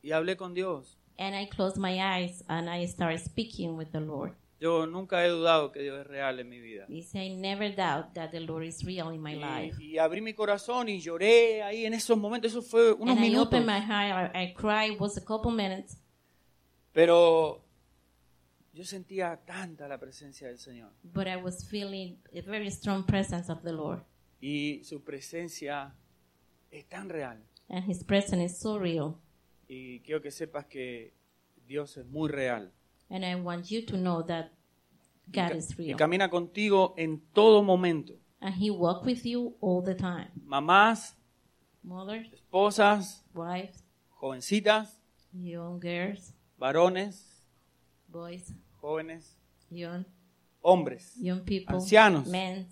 y 0.00 0.12
hablé 0.12 0.36
con 0.36 0.54
Dios. 0.54 0.98
And 1.18 1.34
I 1.34 1.46
closed 1.46 1.76
my 1.76 1.98
eyes 2.00 2.42
and 2.48 2.68
I 2.68 2.86
started 2.86 3.20
speaking 3.20 3.76
with 3.76 3.90
the 3.92 4.00
Lord. 4.00 4.32
Yo 4.60 4.86
nunca 4.86 5.24
he 5.24 5.28
dudado 5.28 5.72
que 5.72 5.82
Dios 5.82 6.00
es 6.00 6.06
real 6.06 6.38
en 6.38 6.48
mi 6.48 6.60
vida. 6.60 6.86
Said, 7.02 7.32
never 7.36 7.68
doubt 7.74 8.14
that 8.14 8.30
the 8.30 8.38
Lord 8.40 8.64
is 8.64 8.84
real 8.84 9.10
in 9.10 9.20
my 9.20 9.34
life. 9.34 9.76
Y, 9.80 9.94
y 9.94 9.98
abrí 9.98 10.20
mi 10.20 10.34
corazón 10.34 10.88
y 10.88 11.00
lloré 11.00 11.62
ahí 11.64 11.84
en 11.84 11.94
esos 11.94 12.16
momentos. 12.16 12.52
Eso 12.52 12.62
fue 12.62 12.92
unos 12.92 13.16
And 13.16 13.18
I 13.24 13.28
minutos. 13.30 13.46
opened 13.48 13.66
my 13.66 13.80
heart, 13.80 14.32
I, 14.36 14.42
I 14.44 14.54
cried, 14.54 14.92
it 14.92 15.00
was 15.00 15.16
a 15.16 15.20
couple 15.24 15.50
minutes. 15.50 15.96
Pero 16.92 17.64
yo 18.72 18.84
sentía 18.84 19.40
tanta 19.44 19.88
la 19.88 19.98
presencia 19.98 20.46
del 20.48 20.58
Señor. 20.58 20.92
but 21.02 21.26
I 21.26 21.36
was 21.36 21.66
feeling 21.68 22.18
a 22.32 22.40
very 22.42 22.70
strong 22.70 23.04
presence 23.04 23.50
of 23.50 23.62
the 23.62 23.72
Lord. 23.72 24.02
Y 24.40 24.82
su 24.84 25.02
presencia 25.02 25.94
es 26.70 26.88
tan 26.88 27.08
real. 27.08 27.38
and 27.68 27.84
His 27.84 28.04
presence 28.04 28.44
is 28.44 28.58
so 28.58 28.78
real. 28.78 29.18
Y 29.74 30.00
quiero 30.00 30.20
que 30.20 30.30
sepas 30.30 30.66
que 30.66 31.14
Dios 31.66 31.96
es 31.96 32.06
muy 32.06 32.28
real. 32.28 32.70
And 33.08 33.24
I 33.24 33.34
want 33.36 33.66
you 33.70 33.84
to 33.86 33.96
know 33.96 34.22
that 34.26 34.50
Y 35.26 35.32
God 35.40 35.56
is 35.56 35.70
y 35.78 35.84
real. 35.84 35.96
camina 35.96 36.28
contigo 36.28 36.92
en 36.98 37.20
todo 37.32 37.62
momento. 37.62 38.12
And 38.40 38.54
He 38.60 38.70
walks 38.70 39.06
with 39.06 39.22
you 39.24 39.56
all 39.60 39.82
the 39.82 39.94
time. 39.94 40.30
Mamás, 40.44 41.16
Mothers, 41.82 42.30
esposas, 42.34 43.24
wives, 43.34 43.82
jovencitas, 44.10 45.00
young 45.32 45.80
girls, 45.80 46.34
varones, 46.58 47.42
boys, 48.08 48.52
jóvenes, 48.80 49.36
young, 49.70 50.04
hombres. 50.60 51.14
young 51.16 51.40
people, 51.44 51.76
Ancianos. 51.76 52.26
men. 52.26 52.68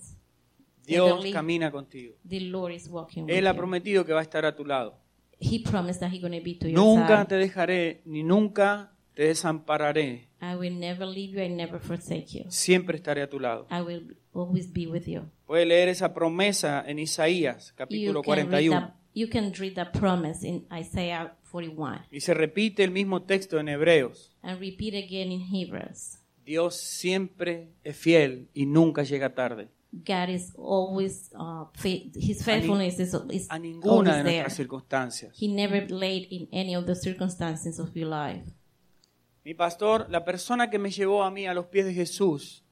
Dios 0.85 1.09
Elderly. 1.11 1.33
camina 1.33 1.71
contigo. 1.71 2.15
The 2.29 2.41
Lord 2.41 2.73
is 2.75 2.89
walking 2.89 3.25
with 3.25 3.33
Él 3.35 3.47
ha 3.47 3.53
you. 3.53 3.57
prometido 3.57 4.05
que 4.05 4.13
va 4.13 4.21
a 4.21 4.23
estar 4.23 4.45
a 4.45 4.55
tu 4.55 4.65
lado. 4.67 4.99
He 5.41 5.59
promised 5.61 6.01
that 6.01 6.13
He's 6.13 6.21
going 6.21 6.39
to 6.39 6.45
be 6.45 6.55
to 6.57 6.69
your 6.69 6.79
Nunca 6.79 7.19
side. 7.19 7.29
te 7.29 7.35
dejaré 7.37 8.03
ni 8.05 8.23
nunca 8.23 8.93
te 9.15 9.25
desampararé. 9.25 10.29
I 10.43 10.55
will 10.55 10.75
never 10.79 11.07
leave 11.07 11.33
you. 11.35 11.41
I 11.43 11.49
never 11.49 11.81
forsake 11.81 12.27
you. 12.39 12.45
Siempre 12.51 12.97
estaré 12.97 13.23
a 13.23 13.29
tu 13.29 13.41
lado. 13.41 13.67
I 13.71 13.81
will 13.83 14.17
always 14.33 14.71
be 14.73 14.87
with 14.87 15.07
you. 15.07 15.23
Puede 15.47 15.67
leer 15.67 15.89
esa 15.89 16.13
promesa 16.15 16.85
en 16.87 16.99
Isaías, 16.99 17.73
capítulo 17.77 18.21
You 18.21 18.23
can, 18.23 18.37
read 18.37 18.47
41. 18.49 18.81
that, 18.81 18.95
you 19.15 19.29
can 19.29 19.53
read 19.59 19.75
that 19.75 19.93
promise 19.93 20.47
in 20.47 20.67
Isaiah 20.73 21.35
41 21.51 22.07
Y 22.13 22.21
se 22.21 22.33
repite 22.35 22.85
el 22.85 22.91
mismo 22.93 23.23
texto 23.23 23.59
en 23.59 23.69
Hebreos. 23.69 24.37
and 24.43 24.61
repeat 24.61 24.95
again 24.95 25.33
in 25.33 25.41
Hebrews. 25.41 26.19
Dios 26.45 26.77
siempre 26.77 27.69
es 27.85 27.97
fiel 27.97 28.49
y 28.55 28.67
nunca 28.67 29.03
llega 29.03 29.35
tarde. 29.35 29.69
God 29.93 30.29
is 30.31 30.53
always, 30.57 31.31
uh, 31.35 31.65
His 31.83 32.45
faithfulness 32.45 32.99
is, 33.01 33.13
is 33.31 33.49
A 33.51 33.59
ninguna 33.59 33.83
de 33.83 33.89
always 33.91 34.07
there. 34.07 34.23
nuestras 34.43 34.55
circunstancias. 34.55 35.33
He 35.37 35.49
never 35.49 35.87
late 35.89 36.29
in 36.31 36.49
any 36.53 36.75
of 36.77 36.87
the 36.87 36.95
circumstances 36.95 37.79
of 37.81 37.95
your 37.97 38.09
life. 38.09 38.45
Mi 39.45 39.55
pastor, 39.55 40.07
la 40.09 40.25
persona 40.25 40.71
que 40.71 40.79
me 40.79 40.91
llevó 40.91 41.25
a 41.25 41.31
mí 41.31 41.47
a 41.47 41.55
los 41.55 41.67
pies 41.67 41.87
de 41.87 41.95
Jesús, 41.95 42.63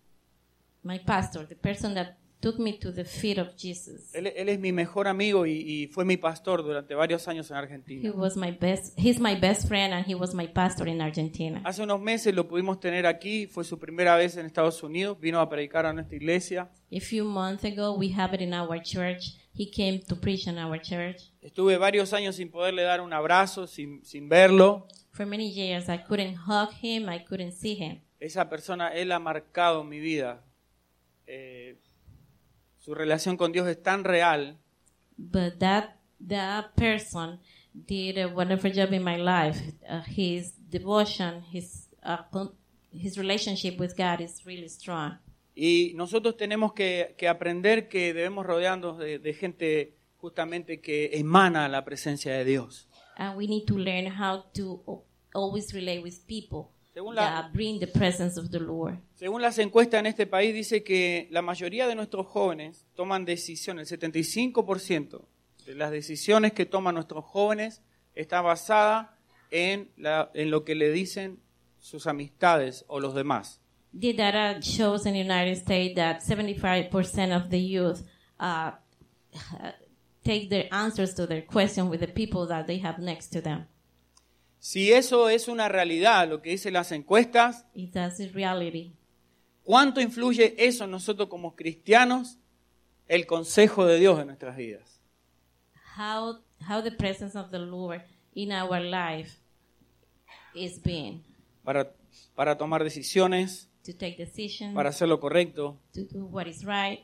My 0.85 0.99
pastor, 1.01 1.47
the 1.49 1.57
person 1.57 1.95
that 1.95 2.17
took 2.41 2.59
me 2.59 2.79
to 2.79 2.93
the 2.93 3.05
feet 3.05 3.39
of 3.39 3.49
Jesus, 3.57 4.15
él, 4.15 4.29
él 4.29 4.49
es 4.49 4.59
mi 4.61 4.73
mejor 4.73 5.09
amigo 5.09 5.45
y, 5.47 5.53
y 5.53 5.87
fue 5.89 6.05
mi 6.05 6.17
pastor 6.17 6.63
durante 6.63 6.95
varios 6.95 7.27
años 7.29 7.51
en 7.51 7.57
he 7.57 7.61
Argentina. 7.61 8.13
was 8.13 8.37
my 8.37 8.51
best, 8.53 8.99
he's 8.99 9.19
my 9.19 9.35
best 9.35 9.67
friend 9.67 9.93
and 9.93 10.07
he 10.07 10.15
was 10.15 10.35
my 10.35 10.47
pastor 10.47 10.87
in 10.89 11.01
Argentina. 11.01 11.61
Hace 11.65 11.83
unos 11.83 12.01
meses 12.01 12.35
lo 12.35 12.47
pudimos 12.47 12.79
tener 12.81 13.07
aquí, 13.07 13.47
fue 13.47 13.65
su 13.65 13.79
primera 13.79 14.17
vez 14.17 14.37
en 14.37 14.47
Estados 14.47 14.83
Unidos, 14.83 15.19
vino 15.21 15.41
a 15.41 15.49
predicar 15.49 15.87
a 15.87 15.93
nuestra 15.93 16.17
iglesia. 16.17 16.71
A 16.93 17.01
few 17.01 17.25
months 17.25 17.65
ago, 17.65 17.95
we 17.97 18.13
have 18.15 18.35
it 18.35 18.41
in 18.41 18.55
our 18.55 18.81
church. 18.83 19.37
He 19.55 19.69
came 19.71 20.01
to 20.09 20.15
preach 20.15 20.47
in 20.47 20.57
our 20.59 20.81
church. 20.81 21.33
Estuve 21.43 21.77
varios 21.79 22.13
años 22.13 22.37
sin 22.37 22.49
poderle 22.51 22.83
dar 22.83 23.01
un 23.01 23.13
abrazo, 23.13 23.67
sin, 23.67 24.05
sin 24.05 24.29
verlo. 24.29 24.87
For 25.11 25.27
many 25.27 25.51
years, 25.51 25.89
I 25.89 25.99
couldn't 25.99 26.37
hug 26.47 26.71
him, 26.81 27.09
I 27.09 27.25
couldn't 27.25 27.53
see 27.53 27.75
him. 27.75 28.01
Esa 28.21 28.49
persona, 28.49 28.95
él 28.95 29.11
ha 29.11 29.19
marcado 29.19 29.83
mi 29.83 29.99
vida. 29.99 30.45
Eh, 31.27 31.77
su 32.89 32.95
relación 32.95 33.37
con 33.37 33.53
Dios 33.53 33.69
es 33.69 33.83
tan 33.83 34.03
real 34.03 34.57
But 35.19 35.59
that 35.59 35.97
that 36.27 36.71
person 36.75 37.39
did 37.75 38.17
a 38.17 38.29
wonderful 38.29 38.73
job 38.73 38.95
in 38.95 39.05
my 39.05 39.19
life. 39.19 39.61
Uh, 39.87 40.01
his 40.07 40.55
devotion, 40.71 41.43
his 41.53 41.91
uh, 42.03 42.47
his 42.91 43.19
relationship 43.19 43.79
with 43.79 43.95
God 43.95 44.23
is 44.23 44.43
really 44.47 44.71
strong. 44.71 45.19
y 45.55 45.93
nosotros 45.97 46.39
tenemos 46.39 46.73
que, 46.73 47.15
que 47.19 47.29
aprender 47.29 47.89
que 47.89 48.15
debemos 48.15 48.47
rodearnos 48.47 48.97
de, 48.97 49.19
de 49.19 49.35
gente 49.35 49.99
justamente 50.17 50.81
que 50.81 51.11
emana 51.13 51.69
la 51.69 51.85
presencia 51.85 52.33
de 52.33 52.45
Dios. 52.47 52.89
And 53.19 53.37
we 53.37 53.47
need 53.47 53.67
to 53.67 53.77
learn 53.77 54.07
how 54.07 54.45
to 54.55 55.05
always 55.35 55.75
relate 55.75 56.01
with 56.01 56.25
people 56.27 56.71
Según 56.99 57.15
la- 57.15 57.49
bring 57.53 57.79
the 57.79 57.87
presence 57.87 58.41
of 58.41 58.51
the 58.51 58.59
Lord. 58.59 58.99
Según 59.15 59.41
las 59.41 59.57
encuestas 59.61 60.01
en 60.01 60.07
este 60.07 60.27
país 60.27 60.53
dice 60.53 60.83
que 60.83 61.29
la 61.31 61.43
mayoría 61.43 61.87
de 61.87 61.95
nuestros 61.95 62.27
jóvenes 62.27 62.87
toman 62.97 63.25
decisiones, 63.25 63.93
el 63.93 64.01
75% 64.01 65.25
de 65.65 65.75
las 65.77 65.93
decisiones 65.93 66.53
que 66.55 66.67
toman 66.67 66.97
nuestros 66.97 67.25
jóvenes 67.25 67.83
está 68.17 68.41
basada 68.41 69.17
en, 69.53 69.93
la, 69.97 70.33
en 70.35 70.51
lo 70.51 70.65
que 70.65 70.75
le 70.75 70.91
dicen 70.91 71.39
sus 71.79 72.09
amistades 72.09 72.85
o 72.89 72.99
los 72.99 73.15
demás. 73.15 73.61
The 73.97 74.13
data 74.13 74.59
shows 74.61 75.07
in 75.07 75.13
the 75.13 75.21
United 75.21 75.55
States 75.55 75.95
that 75.95 76.21
75% 76.23 77.33
of 77.33 77.49
the 77.49 77.61
youth 77.61 78.03
uh, 78.41 78.73
take 80.25 80.49
their 80.51 80.67
answers 80.73 81.15
to 81.15 81.29
their 81.29 81.47
question 81.47 81.89
with 81.89 82.01
the 82.01 82.09
people 82.09 82.49
that 82.49 82.67
they 82.67 82.81
have 82.83 82.99
next 82.99 83.31
to 83.31 83.41
them. 83.41 83.67
Si 84.61 84.93
eso 84.93 85.29
es 85.29 85.49
una 85.49 85.69
realidad, 85.69 86.29
lo 86.29 86.43
que 86.43 86.51
dicen 86.51 86.73
las 86.73 86.91
encuestas, 86.93 87.67
If 87.75 87.93
that's 87.93 88.17
the 88.19 88.29
reality, 88.29 88.93
¿cuánto 89.63 90.01
influye 90.01 90.55
eso 90.59 90.85
en 90.85 90.91
nosotros 90.91 91.29
como 91.29 91.55
cristianos? 91.55 92.39
El 93.07 93.27
consejo 93.27 93.87
de 93.87 93.99
Dios 93.99 94.19
en 94.21 94.27
nuestras 94.27 94.57
vidas. 94.57 95.01
how 95.97 96.39
how 96.69 96.83
the 96.83 96.93
presence 96.93 97.37
of 97.39 97.51
the 97.51 97.59
Lord 97.59 98.03
in 98.35 98.53
our 98.53 98.81
life 98.81 99.31
is 100.55 100.81
being 100.83 101.23
Para, 101.65 101.93
para 102.35 102.57
tomar 102.57 102.83
decisiones, 102.85 103.69
to 103.85 103.93
take 103.95 104.17
decisions, 104.17 104.75
para 104.75 104.91
hacer 104.91 105.09
lo 105.09 105.19
correcto, 105.21 105.79
to 105.93 106.03
do 106.05 106.25
what 106.27 106.47
is 106.47 106.65
right. 106.65 107.01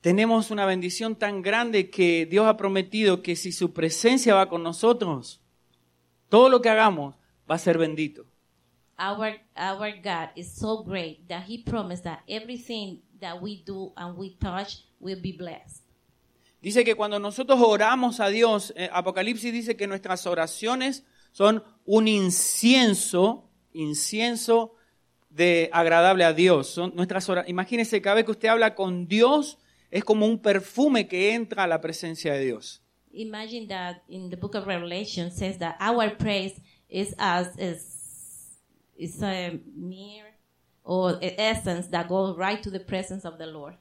tenemos 0.00 0.50
una 0.50 0.66
bendición 0.66 1.16
tan 1.16 1.42
grande 1.42 1.90
que 1.90 2.26
Dios 2.26 2.46
ha 2.46 2.56
prometido 2.56 3.22
que 3.22 3.36
si 3.36 3.52
su 3.52 3.72
presencia 3.72 4.34
va 4.34 4.48
con 4.48 4.62
nosotros, 4.62 5.40
todo 6.28 6.48
lo 6.48 6.60
que 6.60 6.68
hagamos 6.68 7.14
va 7.50 7.54
a 7.54 7.58
ser 7.58 7.78
bendito. 7.78 8.24
Our 8.98 9.40
our 9.56 9.92
God 10.02 10.30
is 10.36 10.50
so 10.52 10.82
great 10.82 11.26
that 11.28 11.44
He 11.48 11.58
promised 11.62 12.04
that 12.04 12.20
everything 12.26 13.02
that 13.20 13.40
we 13.42 13.62
do 13.66 13.92
and 13.96 14.16
we 14.16 14.36
touch 14.40 14.84
will 15.00 15.20
be 15.20 15.32
blessed. 15.32 15.82
Dice 16.62 16.82
que 16.84 16.94
cuando 16.94 17.18
nosotros 17.18 17.60
oramos 17.60 18.18
a 18.20 18.28
Dios, 18.28 18.72
eh, 18.76 18.88
Apocalipsis 18.92 19.52
dice 19.52 19.76
que 19.76 19.86
nuestras 19.86 20.26
oraciones 20.26 21.04
son 21.32 21.62
un 21.84 22.08
incienso, 22.08 23.48
incienso 23.74 24.72
de 25.28 25.68
agradable 25.72 26.24
a 26.24 26.32
Dios. 26.32 26.68
Son 26.68 26.92
nuestras 26.96 27.28
ora- 27.28 27.44
Imagínese, 27.46 28.00
cada 28.00 28.16
vez 28.16 28.24
que 28.24 28.30
usted 28.30 28.48
habla 28.48 28.74
con 28.74 29.06
Dios, 29.06 29.58
es 29.90 30.02
como 30.02 30.26
un 30.26 30.38
perfume 30.40 31.06
que 31.06 31.34
entra 31.34 31.64
a 31.64 31.66
la 31.66 31.80
presencia 31.82 32.32
de 32.32 32.44
Dios. 32.46 32.82
Imagine 33.16 33.66
that 33.68 34.02
in 34.08 34.30
the 34.30 34.36
book 34.36 34.54
of 34.54 34.66
Revelation 34.66 35.30
says 35.30 35.58
that 35.58 35.76
our 35.80 36.10
praise 36.10 36.60
is 36.88 37.14
as 37.18 37.56
is 37.56 37.96
is 38.96 39.22
a 39.22 39.58
mere 39.74 40.24
or 40.84 41.18
essence 41.20 41.88
that 41.88 42.08
goes 42.08 42.36
right 42.36 42.62
to 42.62 42.70
the 42.70 42.80
presence 42.80 43.24
of 43.24 43.38
the 43.38 43.46
Lord. 43.46 43.74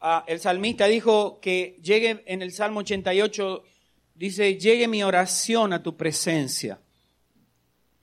Ah, 0.00 0.24
el 0.28 0.38
salmista 0.38 0.86
dijo 0.86 1.40
que 1.40 1.78
llegue 1.82 2.22
en 2.26 2.42
el 2.42 2.52
Salmo 2.52 2.80
88, 2.80 3.64
dice, 4.14 4.56
llegue 4.58 4.86
mi 4.88 5.02
oración 5.02 5.72
a 5.72 5.82
tu 5.82 5.96
presencia. 5.96 6.78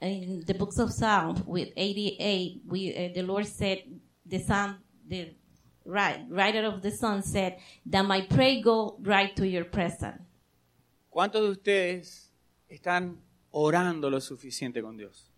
In 0.01 0.43
the 0.45 0.53
books 0.53 0.77
of 0.77 0.91
Psalm 0.91 1.43
with 1.47 1.69
88, 1.77 2.61
we 2.67 2.93
uh, 2.93 3.13
the 3.13 3.23
Lord 3.23 3.47
said 3.47 3.83
the 4.25 4.39
psalm 4.39 4.77
the 5.07 5.33
right 5.85 6.25
writer 6.29 6.65
of 6.65 6.81
the 6.81 6.91
song 6.91 7.21
said 7.21 7.57
that 7.85 8.03
my 8.03 8.21
prayer 8.21 8.61
go 8.61 8.97
right 9.01 9.35
to 9.35 9.47
your 9.47 9.63
presence. 9.63 10.24
¿Cuántos 11.15 11.43
de 11.43 11.49
ustedes 11.49 12.33
están 12.67 13.21
orando 13.51 14.09
lo 14.09 14.19
suficiente 14.19 14.81
con 14.81 14.97
Dios? 14.97 15.31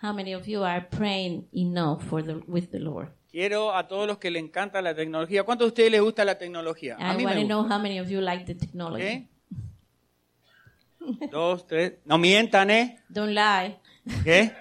How 0.00 0.14
many 0.14 0.32
of 0.32 0.46
you 0.46 0.62
are 0.62 0.86
praying 0.88 1.48
enough 1.52 2.02
for 2.04 2.22
the 2.24 2.34
with 2.46 2.68
the 2.70 2.78
Lord? 2.78 3.08
Quiero 3.28 3.74
a 3.74 3.88
todos 3.88 4.06
los 4.06 4.18
que 4.18 4.30
le 4.30 4.38
encanta 4.38 4.80
la 4.80 4.94
tecnología. 4.94 5.42
¿Cuántos 5.42 5.64
de 5.64 5.68
ustedes 5.70 5.90
les 5.90 6.00
gusta 6.02 6.24
la 6.24 6.38
tecnología? 6.38 6.96
A 7.00 7.14
I 7.14 7.16
mí 7.16 7.24
want 7.24 7.34
me 7.34 7.42
to 7.42 7.48
know 7.48 7.62
gusta. 7.62 7.74
how 7.74 7.82
many 7.82 7.98
of 7.98 8.08
you 8.08 8.20
like 8.20 8.44
the 8.44 8.54
technology. 8.54 9.28
Dos, 11.32 11.66
tres. 11.66 11.94
No 12.04 12.16
mientan, 12.16 12.70
¿eh? 12.70 13.00
Don't 13.08 13.32
lie. 13.32 13.76
¿Qué? 14.22 14.52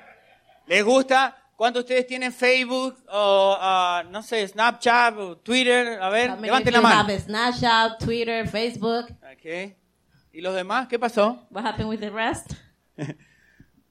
¿Les 0.65 0.83
gusta? 0.83 1.37
¿Cuántos 1.55 1.81
de 1.85 1.93
ustedes 1.93 2.07
tienen 2.07 2.33
Facebook 2.33 2.95
o, 3.11 3.55
ah, 3.59 4.03
no 4.09 4.23
sé, 4.23 4.47
Snapchat 4.47 5.15
o 5.19 5.37
Twitter? 5.37 6.01
A 6.01 6.09
ver, 6.09 6.35
levanten 6.41 6.73
la 6.73 6.81
mano. 6.81 7.01
have 7.01 7.19
Snapchat, 7.19 7.99
Twitter, 8.03 8.47
Facebook? 8.47 9.05
Ok. 9.21 9.75
¿Y 10.37 10.41
los 10.41 10.53
demás? 10.53 10.87
¿Qué 10.87 10.99
pasó? 10.99 11.47
What 11.49 11.65
happened 11.65 11.89
with 11.89 11.99
the 11.99 12.11
rest? 12.11 12.53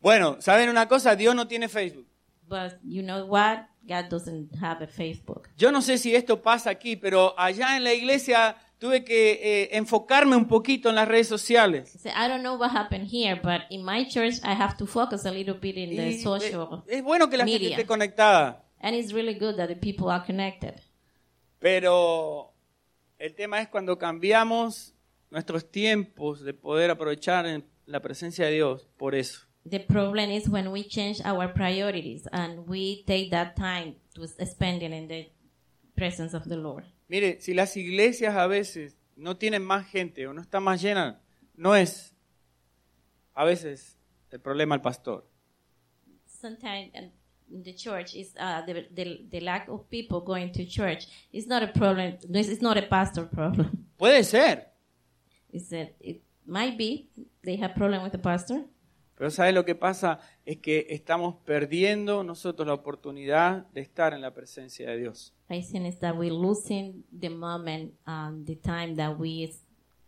Bueno, 0.01 0.37
¿saben 0.39 0.69
una 0.69 0.87
cosa? 0.87 1.17
Dios 1.17 1.35
no 1.35 1.49
tiene 1.49 1.69
Facebook. 1.69 2.07
But 2.49 2.75
you 2.85 3.03
know 3.03 3.27
what? 3.27 3.67
God 3.89 4.09
doesn't 4.09 4.55
have 4.63 4.81
a 4.85 4.87
Facebook. 4.87 5.49
Yo 5.57 5.73
no 5.73 5.83
sé 5.83 5.99
si 5.99 6.15
esto 6.15 6.41
pasa 6.43 6.71
aquí, 6.71 6.95
pero 6.95 7.35
allá 7.37 7.77
en 7.77 7.83
la 7.83 7.93
iglesia 7.93 8.55
tuve 8.79 9.03
que 9.03 9.33
eh, 9.43 9.69
enfocarme 9.73 10.37
un 10.37 10.47
poquito 10.47 10.89
en 10.91 10.95
las 10.95 11.09
redes 11.09 11.27
sociales. 11.27 11.99
So 12.01 12.11
I 12.11 12.29
don't 12.29 12.43
know 12.43 12.57
what 12.57 12.71
happened 12.71 13.09
here, 13.11 13.35
but 13.43 13.63
in 13.69 13.85
my 13.85 14.07
church, 14.07 14.35
I 14.45 14.53
have 14.55 14.77
to 14.77 14.87
focus 14.87 15.25
a 15.27 15.33
little 15.33 15.55
bit 15.55 15.77
in 15.77 15.91
Y, 15.91 15.97
the 15.97 16.09
eh, 16.11 16.23
social 16.23 16.85
es 16.87 17.03
bueno 17.03 17.29
que 17.29 17.39
la 17.39 17.45
gente 17.45 17.59
media. 17.65 17.77
esté 17.77 17.87
conectada, 17.87 18.65
And 18.81 18.95
it's 18.95 19.13
really 19.13 19.35
good 19.35 19.57
that 19.57 19.67
the 19.67 19.75
people 19.75 20.09
are 20.13 20.25
connected. 20.25 20.75
pero 21.59 22.53
el 23.19 23.35
tema 23.35 23.61
es 23.61 23.67
cuando 23.69 23.99
cambiamos 23.99 24.96
nuestros 25.31 25.71
tiempos 25.71 26.43
de 26.43 26.55
poder 26.55 26.91
aprovechar 26.91 27.47
en 27.47 27.65
la 27.87 28.01
presencia 28.01 28.47
de 28.47 28.53
Dios 28.53 28.89
por 28.97 29.15
eso. 29.15 29.47
The 29.69 29.81
problem 29.81 30.31
is 30.31 30.49
when 30.49 30.69
we 30.69 30.85
change 30.85 31.21
our 31.25 31.53
priorities 31.53 32.29
and 32.33 32.69
we 32.69 33.03
take 33.05 33.31
that 33.31 33.57
time 33.57 33.97
to 34.15 34.27
spend 34.47 34.83
it 34.83 34.93
in 34.93 35.09
the 35.09 35.33
presence 35.97 36.37
of 36.37 36.45
the 36.45 36.57
Lord. 36.57 36.85
Mire, 37.09 37.41
si 37.41 37.53
las 37.53 37.77
iglesias 37.77 38.37
a 38.37 38.47
veces 38.47 38.97
no 39.17 39.37
tienen 39.37 39.65
más 39.65 39.87
gente 39.87 40.27
o 40.27 40.33
no 40.33 40.41
están 40.41 40.63
más 40.63 40.81
llenas, 40.81 41.17
no 41.57 41.75
es 41.75 42.15
a 43.35 43.45
veces 43.45 43.99
el 44.31 44.41
problema 44.41 44.75
el 44.75 44.81
pastor. 44.81 45.27
Sometimes 46.27 46.93
in 47.51 47.63
the 47.63 47.75
church 47.75 48.15
is 48.15 48.35
uh, 48.39 48.65
the, 48.67 48.89
the 48.95 49.27
the 49.31 49.41
lack 49.41 49.69
of 49.69 49.89
people 49.89 50.21
going 50.21 50.53
to 50.53 50.65
church. 50.65 51.07
It's 51.33 51.47
not 51.47 51.63
a 51.63 51.69
problem. 51.69 52.19
This 52.29 52.49
is 52.49 52.61
not 52.61 52.77
a 52.77 52.83
pastor 52.83 53.27
problem. 53.27 53.87
Puede 53.97 54.23
ser, 54.25 54.69
It's 55.57 55.69
that 55.71 55.91
it 56.01 56.23
might 56.45 56.77
be 56.77 57.09
they 57.43 57.57
have 57.61 57.75
problem 57.75 58.03
with 58.03 58.13
the 58.13 58.19
pastor, 58.19 58.65
pero 59.17 59.31
¿sabe 59.31 59.53
lo 59.53 59.65
que 59.65 59.75
pasa? 59.75 60.21
Es 60.45 60.59
que 60.59 60.87
estamos 60.91 61.37
perdiendo 61.45 62.23
nosotros 62.23 62.67
la 62.69 62.75
oportunidad 62.75 63.67
de 63.73 63.81
estar 63.81 64.13
en 64.13 64.21
la 64.21 64.35
presencia 64.35 64.91
de 64.91 64.99
Dios. 64.99 65.33
I 65.49 65.63
think 65.63 65.87
is 65.87 65.99
that 66.01 66.15
we're 66.17 66.31
losing 66.35 67.05
the 67.19 67.31
moment, 67.31 67.95
um, 68.07 68.45
the 68.45 68.57
time 68.57 68.95
that 68.97 69.17
we 69.19 69.51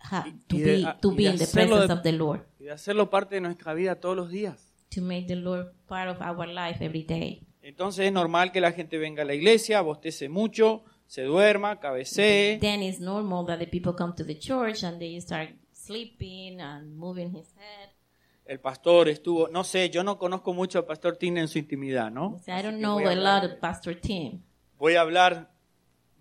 have 0.01 0.31
to 0.49 0.57
y 0.57 0.61
de- 0.63 0.77
be 0.77 0.85
ah, 0.87 0.99
to 1.01 1.13
y 1.13 1.17
be 1.17 1.25
in 1.25 1.39
the 1.39 1.47
presence 1.47 1.87
de- 1.87 1.93
of 1.95 2.03
the 2.03 2.13
Lord, 2.13 2.43
Y 2.61 2.65
de 2.65 2.73
hacerlo 2.73 3.09
parte 3.11 3.37
de 3.37 3.41
nuestra 3.41 3.73
vida 3.75 3.99
todos 3.99 4.17
los 4.17 4.31
días. 4.31 4.73
to 4.91 5.01
make 5.03 5.27
the 5.27 5.37
Lord 5.37 5.73
part 5.87 6.09
of 6.09 6.21
our 6.21 6.47
life 6.49 6.83
every 6.85 7.03
day. 7.05 7.45
Entonces 7.63 8.07
es 8.07 8.13
normal 8.13 8.53
que 8.53 8.61
la 8.61 8.73
gente 8.73 8.97
venga 8.99 9.23
a 9.23 9.27
la 9.27 9.35
iglesia, 9.35 9.81
bostece 9.83 10.29
mucho, 10.29 10.85
se 11.09 11.23
duerma, 11.23 11.81
cabecee, 11.81 12.59
Then 12.61 12.83
it's 12.83 13.01
normal 13.01 13.45
that 13.47 13.59
the 13.59 13.67
people 13.67 13.95
come 13.97 14.15
to 14.15 14.25
the 14.25 14.39
church 14.39 14.85
and 14.85 14.99
they 15.01 15.19
start 15.21 15.51
sleeping 15.73 16.61
and 16.61 16.97
moving 16.97 17.35
his 17.35 17.53
head. 17.57 17.91
el 18.45 18.61
pastor 18.61 19.09
estuvo, 19.09 19.49
no 19.49 19.63
sé, 19.65 19.91
yo 19.91 20.03
no 20.05 20.19
conozco 20.19 20.55
mucho 20.55 20.79
al 20.79 20.85
pastor 20.87 21.17
Tina 21.17 21.41
en 21.41 21.49
su 21.49 21.59
intimidad, 21.59 22.11
¿no? 22.11 22.39
So 22.45 22.53
I 22.53 22.63
don't 22.63 22.79
know 22.79 22.99
a 22.99 23.15
lot 23.15 23.45
of 23.45 23.59
Pastor 23.59 23.95
Tim. 24.01 24.41
Voy 24.79 24.95
a 24.97 25.01
hablar 25.03 25.51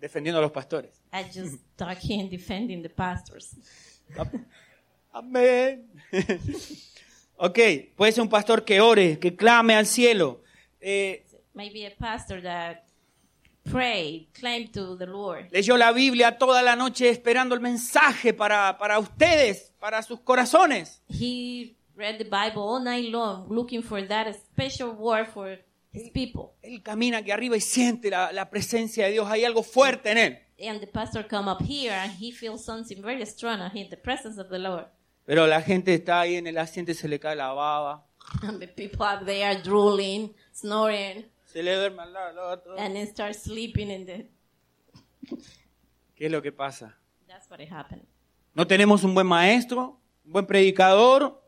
defendiendo 0.00 0.38
a 0.38 0.42
los 0.42 0.52
pastores. 0.52 1.00
I 1.12 1.24
just 1.24 1.60
talking 1.76 2.28
defending 2.28 2.82
the 2.82 2.90
pastors. 2.90 3.56
Amén. 5.12 5.86
ok, 7.36 7.58
puede 7.96 8.12
ser 8.12 8.22
un 8.22 8.28
pastor 8.28 8.64
que 8.64 8.80
ore, 8.80 9.18
que 9.18 9.34
clame 9.36 9.74
al 9.74 9.86
cielo. 9.86 10.42
Eh, 10.80 11.24
Maybe 11.54 11.86
a 11.86 11.94
pastor 11.98 12.42
that 12.42 12.84
pray, 13.70 14.28
claim 14.32 14.68
to 14.68 14.96
the 14.96 15.06
Lord. 15.06 15.48
leyó 15.50 15.76
la 15.76 15.92
Biblia 15.92 16.38
toda 16.38 16.62
la 16.62 16.76
noche 16.76 17.08
esperando 17.08 17.54
el 17.54 17.60
mensaje 17.60 18.32
para, 18.32 18.78
para 18.78 18.98
ustedes, 18.98 19.72
para 19.78 20.02
sus 20.02 20.20
corazones. 20.20 21.02
He 21.08 21.76
read 21.96 22.18
the 22.18 22.24
Bible 22.24 22.62
all 22.62 22.82
night 22.82 23.10
long, 23.10 23.46
looking 23.48 23.82
for 23.82 24.06
that 24.06 24.34
special 24.34 24.92
word 24.92 25.26
for 25.26 25.58
his 25.92 26.10
people. 26.10 26.54
Él 26.62 26.82
camina 26.82 27.18
aquí 27.18 27.30
arriba 27.30 27.56
y 27.56 27.60
siente 27.60 28.10
la, 28.10 28.32
la 28.32 28.50
presencia 28.50 29.06
de 29.06 29.12
Dios. 29.12 29.28
Hay 29.30 29.44
algo 29.44 29.62
fuerte 29.62 30.10
en 30.10 30.18
él. 30.18 30.38
And 30.60 30.80
the 30.80 30.88
pastor 30.88 31.24
come 31.26 31.48
up 31.48 31.62
here 31.62 31.92
and 31.92 32.12
he 32.12 32.32
feels 32.32 32.64
something 32.64 33.00
very 33.00 33.24
strong 33.26 33.60
in 33.74 33.88
the 33.90 33.96
presence 33.96 34.40
of 34.40 34.48
the 34.48 34.58
Lord. 34.58 34.86
Pero 35.24 35.46
la 35.46 35.60
gente 35.60 35.94
está 35.94 36.20
ahí 36.20 36.36
en 36.36 36.46
el 36.46 36.58
asiento 36.58 36.90
y 36.90 36.94
se 36.94 37.06
le 37.06 37.20
cae 37.20 37.36
la 37.36 37.52
baba. 37.52 38.06
And 38.42 38.58
the 38.60 38.66
people 38.66 39.06
up 39.06 39.24
there 39.24 39.60
drooling, 39.62 40.34
snoring, 40.52 41.26
Se 41.52 41.62
le 41.62 41.74
duerme 41.74 42.02
al 42.02 42.12
lado 42.12 42.28
al 42.28 42.58
otro. 42.58 42.78
and 42.78 42.94
they 42.94 43.06
start 43.06 43.34
sleeping 43.34 43.90
in 43.90 44.04
the. 44.06 44.30
¿Qué 46.14 46.26
es 46.26 46.32
lo 46.32 46.42
que 46.42 46.52
pasa? 46.52 46.96
That's 47.26 47.48
what 47.50 47.60
it 47.60 47.70
happened. 47.72 48.04
No 48.54 48.66
tenemos 48.66 49.04
un 49.04 49.14
buen 49.14 49.26
maestro, 49.26 50.00
un 50.24 50.32
buen 50.32 50.46
predicador. 50.46 51.42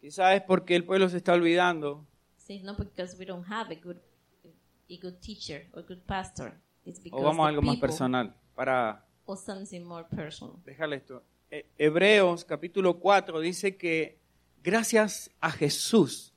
Quizás 0.00 0.34
es 0.36 0.42
porque 0.42 0.74
el 0.74 0.84
pueblo 0.84 1.08
se 1.08 1.18
está 1.18 1.32
olvidando 1.34 2.06
See, 2.36 2.54
it's 2.56 2.64
not 2.64 2.76
because 2.76 3.16
we 3.16 3.24
don't 3.24 3.46
have 3.48 3.70
a 3.72 3.76
good, 3.80 3.98
a 4.90 4.96
good 5.00 5.20
teacher 5.20 5.68
or 5.72 5.84
good 5.86 6.02
pastor. 6.06 6.60
It's 6.84 6.98
because 7.00 7.20
O 7.22 7.24
vamos 7.24 7.44
a 7.46 7.50
the 7.50 7.56
algo 7.56 7.62
más 7.62 7.76
people 7.76 7.88
personal 7.88 8.34
para 8.56 9.06
or 9.26 9.36
something 9.38 9.82
more 9.84 10.04
personal. 10.08 10.56
dejarle 10.64 10.96
esto. 10.96 11.22
Eh, 11.50 11.66
Hebreos 11.78 12.44
capítulo 12.44 12.98
4 12.98 13.38
dice 13.40 13.76
que 13.76 14.18
gracias 14.64 15.30
a 15.40 15.52
Jesús 15.52 16.31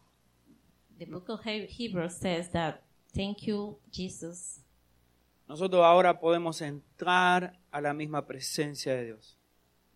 The 0.97 1.05
book 1.05 1.29
of 1.29 1.41
He- 1.45 1.67
Hebrews 1.67 2.13
says 2.15 2.49
that 2.51 2.81
thank 3.13 3.43
you, 3.43 3.77
Jesus, 3.91 4.62
nosotros 5.47 5.84
ahora 5.84 6.19
podemos 6.19 6.62
entrar 6.62 7.60
a 7.71 7.81
la 7.81 7.93
misma 7.93 8.25
presencia 8.25 8.95
de 8.95 9.05
Dios. 9.05 9.38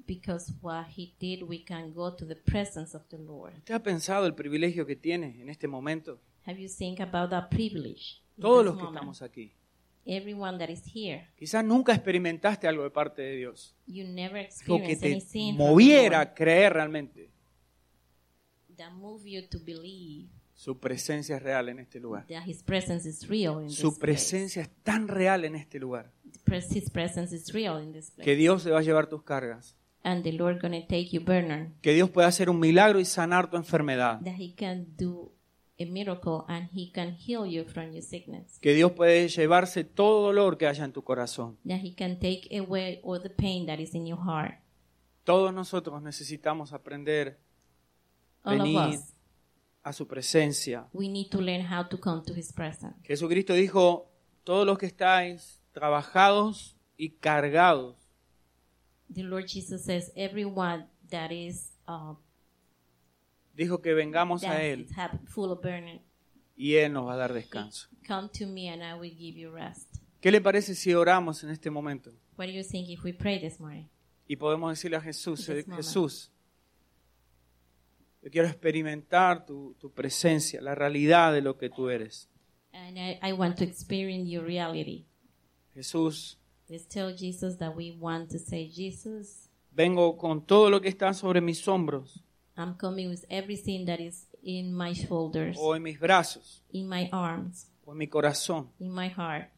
because 0.05 0.51
what 0.61 0.87
he 0.97 1.13
did, 1.19 1.43
we 1.43 1.63
can 1.63 1.93
go 1.93 2.11
to 2.15 2.25
the 2.25 2.35
presence 2.35 2.95
of 2.97 3.03
the 3.09 3.17
Lord. 3.17 3.53
¿Usted 3.57 3.75
ha 3.75 3.83
pensado 3.83 4.25
el 4.25 4.33
privilegio 4.33 4.85
que 4.85 4.95
tiene 4.95 5.39
en 5.39 5.49
este 5.49 5.67
momento? 5.67 6.19
Have 6.47 6.59
you 6.59 6.67
think 6.67 6.99
about 6.99 7.29
that 7.29 7.49
privilege? 7.49 8.19
Todos 8.39 8.65
los 8.65 8.73
que 8.75 8.83
moment? 8.83 8.95
estamos 8.97 9.21
aquí. 9.21 9.51
Everyone 10.05 10.57
that 10.57 10.69
is 10.69 10.81
here, 10.95 11.27
Quizás 11.37 11.63
nunca 11.63 11.93
experimentaste 11.93 12.67
algo 12.67 12.83
de 12.83 12.89
parte 12.89 13.21
de 13.21 13.35
Dios. 13.35 13.75
you 13.85 14.03
never 14.07 14.49
Algo 14.67 14.81
que 14.81 14.95
te 14.95 15.21
moviera 15.53 16.21
a 16.21 16.33
creer 16.33 16.73
realmente. 16.73 17.29
that 18.77 18.91
move 18.93 19.29
you 19.29 19.41
to 19.47 19.59
believe 19.59 20.29
Su 20.59 20.77
presencia 20.77 21.37
es 21.37 21.41
real 21.41 21.69
en 21.69 21.79
este 21.79 22.01
lugar. 22.01 22.25
that 22.27 22.43
His 22.45 22.61
presence 22.63 23.07
is 23.07 23.25
real 23.29 23.63
in 23.63 23.69
Su 23.69 23.91
this 23.91 23.97
place. 23.97 23.99
presencia 23.99 24.61
es 24.63 24.69
tan 24.83 25.07
real 25.07 25.45
en 25.45 25.55
este 25.55 25.79
lugar 25.79 26.11
His 26.51 26.89
presence 26.89 27.33
is 27.33 27.53
real 27.53 27.81
in 27.81 27.93
this 27.93 28.11
place. 28.11 28.25
que 28.25 28.35
Dios 28.35 28.63
se 28.63 28.71
va 28.71 28.79
a 28.79 28.81
llevar 28.81 29.07
tus 29.07 29.23
cargas. 29.23 29.77
and 30.03 30.21
the 30.21 30.33
Lord 30.33 30.59
gonna 30.61 30.85
take 30.85 31.11
you, 31.11 31.23
Que 31.81 31.93
Dios 31.93 32.09
puede 32.09 32.27
hacer 32.27 32.49
un 32.49 32.59
milagro 32.59 32.99
y 32.99 33.05
sanar 33.05 33.49
tu 33.49 33.55
enfermedad. 33.55 34.19
that 34.19 34.35
He 34.37 34.53
can 34.53 34.85
do 34.97 35.31
a 35.79 35.85
miracle 35.85 36.43
and 36.49 36.67
He 36.73 36.91
can 36.91 37.15
heal 37.15 37.45
you 37.45 37.63
from 37.63 37.93
your 37.93 38.03
sickness. 38.03 38.59
Que 38.59 38.73
Dios 38.73 38.91
puede 38.91 39.29
llevarse 39.29 39.85
todo 39.85 40.23
dolor 40.27 40.57
que 40.57 40.67
haya 40.67 40.83
en 40.83 40.91
tu 40.91 41.05
corazón. 41.05 41.57
That 41.65 41.79
He 41.81 41.95
can 41.95 42.19
take 42.19 42.49
away 42.59 42.99
all 43.03 43.21
the 43.21 43.29
pain 43.29 43.65
that 43.67 43.79
is 43.79 43.95
in 43.95 44.05
your 44.05 44.19
heart. 44.21 44.55
Todos 45.23 45.53
nosotros 45.53 46.01
necesitamos 46.01 46.73
aprender 46.73 47.39
All 48.43 48.57
Venid. 48.57 48.99
A 49.89 49.93
su 49.93 50.07
presencia. 50.07 50.87
we 50.93 51.07
need 51.09 51.29
to 51.29 51.41
learn 51.41 51.65
how 51.65 51.83
to 51.83 51.99
come 51.99 52.21
to 52.23 52.33
His 52.33 52.53
presence. 52.53 52.95
Jesucristo 53.03 53.53
dijo, 53.53 54.11
todos 54.43 54.65
los 54.65 54.77
que 54.77 54.85
estáis 54.85 55.59
trabajados 55.71 56.77
y 56.95 57.09
cargados, 57.19 57.95
The 59.11 59.23
Lord 59.23 59.47
Jesus 59.47 59.83
says, 59.85 60.11
everyone 60.15 60.85
that 61.09 61.31
is 61.31 61.71
uh, 61.87 62.13
dijo 63.55 63.81
que 63.81 63.95
vengamos 63.95 64.43
a 64.43 64.63
Él 64.63 64.87
full 65.25 65.49
of 65.51 65.61
burning, 65.61 66.01
y 66.55 66.75
Él 66.75 66.93
nos 66.93 67.07
va 67.07 67.13
a 67.13 67.17
dar 67.17 67.33
descanso. 67.33 67.89
come 68.07 68.29
to 68.29 68.45
me 68.45 68.69
and 68.69 68.83
I 68.83 68.93
will 68.93 69.11
give 69.11 69.39
you 69.39 69.51
rest. 69.51 69.95
¿Qué 70.21 70.29
le 70.31 70.41
parece 70.41 70.75
si 70.75 70.93
oramos 70.93 71.43
en 71.43 71.49
este 71.49 71.71
momento? 71.71 72.11
What 72.37 72.45
do 72.47 72.51
you 72.51 72.63
think 72.63 72.89
if 72.89 73.03
we 73.03 73.13
pray 73.13 73.39
this 73.39 73.59
morning? 73.59 73.87
Y 74.27 74.35
podemos 74.35 74.69
decirle 74.69 74.97
a 74.97 75.01
Jesús, 75.01 75.49
moment. 75.49 75.75
Jesús, 75.75 76.31
yo 78.21 78.29
quiero 78.31 78.47
experimentar 78.47 79.45
tu, 79.45 79.75
tu 79.79 79.91
presencia, 79.91 80.61
la 80.61 80.75
realidad 80.75 81.33
de 81.33 81.41
lo 81.41 81.57
que 81.57 81.69
tú 81.69 81.89
eres. 81.89 82.29
And 82.73 82.97
I, 82.97 83.19
I 83.23 83.33
want 83.33 83.57
to 83.57 83.63
experience 83.63 84.29
your 84.29 84.45
reality. 84.45 85.05
Jesús, 85.73 86.37
Let's 86.67 86.87
tell 86.87 87.15
Jesus 87.15 87.57
that 87.57 87.75
we 87.75 87.97
want 87.99 88.29
to 88.29 88.37
say, 88.37 88.69
Jesus, 88.69 89.49
vengo 89.71 90.17
con 90.17 90.45
todo 90.45 90.69
lo 90.69 90.81
que 90.81 90.89
está 90.89 91.13
sobre 91.13 91.41
mis 91.41 91.67
hombros 91.67 92.23
I'm 92.55 92.75
coming 92.75 93.09
with 93.09 93.25
everything 93.29 93.85
that 93.85 93.99
is 93.99 94.27
in 94.43 94.75
my 94.75 94.93
shoulders, 94.93 95.57
o 95.59 95.75
en 95.75 95.81
mis 95.81 95.97
brazos 95.99 96.61
in 96.71 96.87
my 96.87 97.09
arms, 97.11 97.71
o 97.85 97.93
en 97.93 97.97
mi 97.97 98.07
corazón. 98.07 98.69
in 98.79 98.93
my 98.93 99.07
heart. 99.07 99.49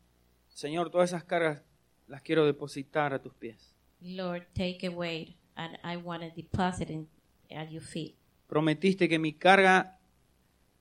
Señor, 0.50 0.92
todas 0.92 1.10
esas 1.10 1.24
cargas 1.24 1.64
las 2.08 2.22
quiero 2.22 2.46
depositar 2.46 3.14
a 3.14 3.22
tus 3.22 3.34
pies. 3.34 3.76
Lord, 4.02 4.46
take 4.54 4.88
away, 4.88 5.38
and 5.56 5.78
I 5.84 5.98
want 5.98 6.22
to 6.22 6.30
deposit 6.30 6.90
it 6.90 7.08
at 7.50 7.72
your 7.72 7.82
feet. 7.82 8.16
Prometiste 8.52 9.08
que 9.08 9.18
mi 9.18 9.32
carga, 9.32 9.98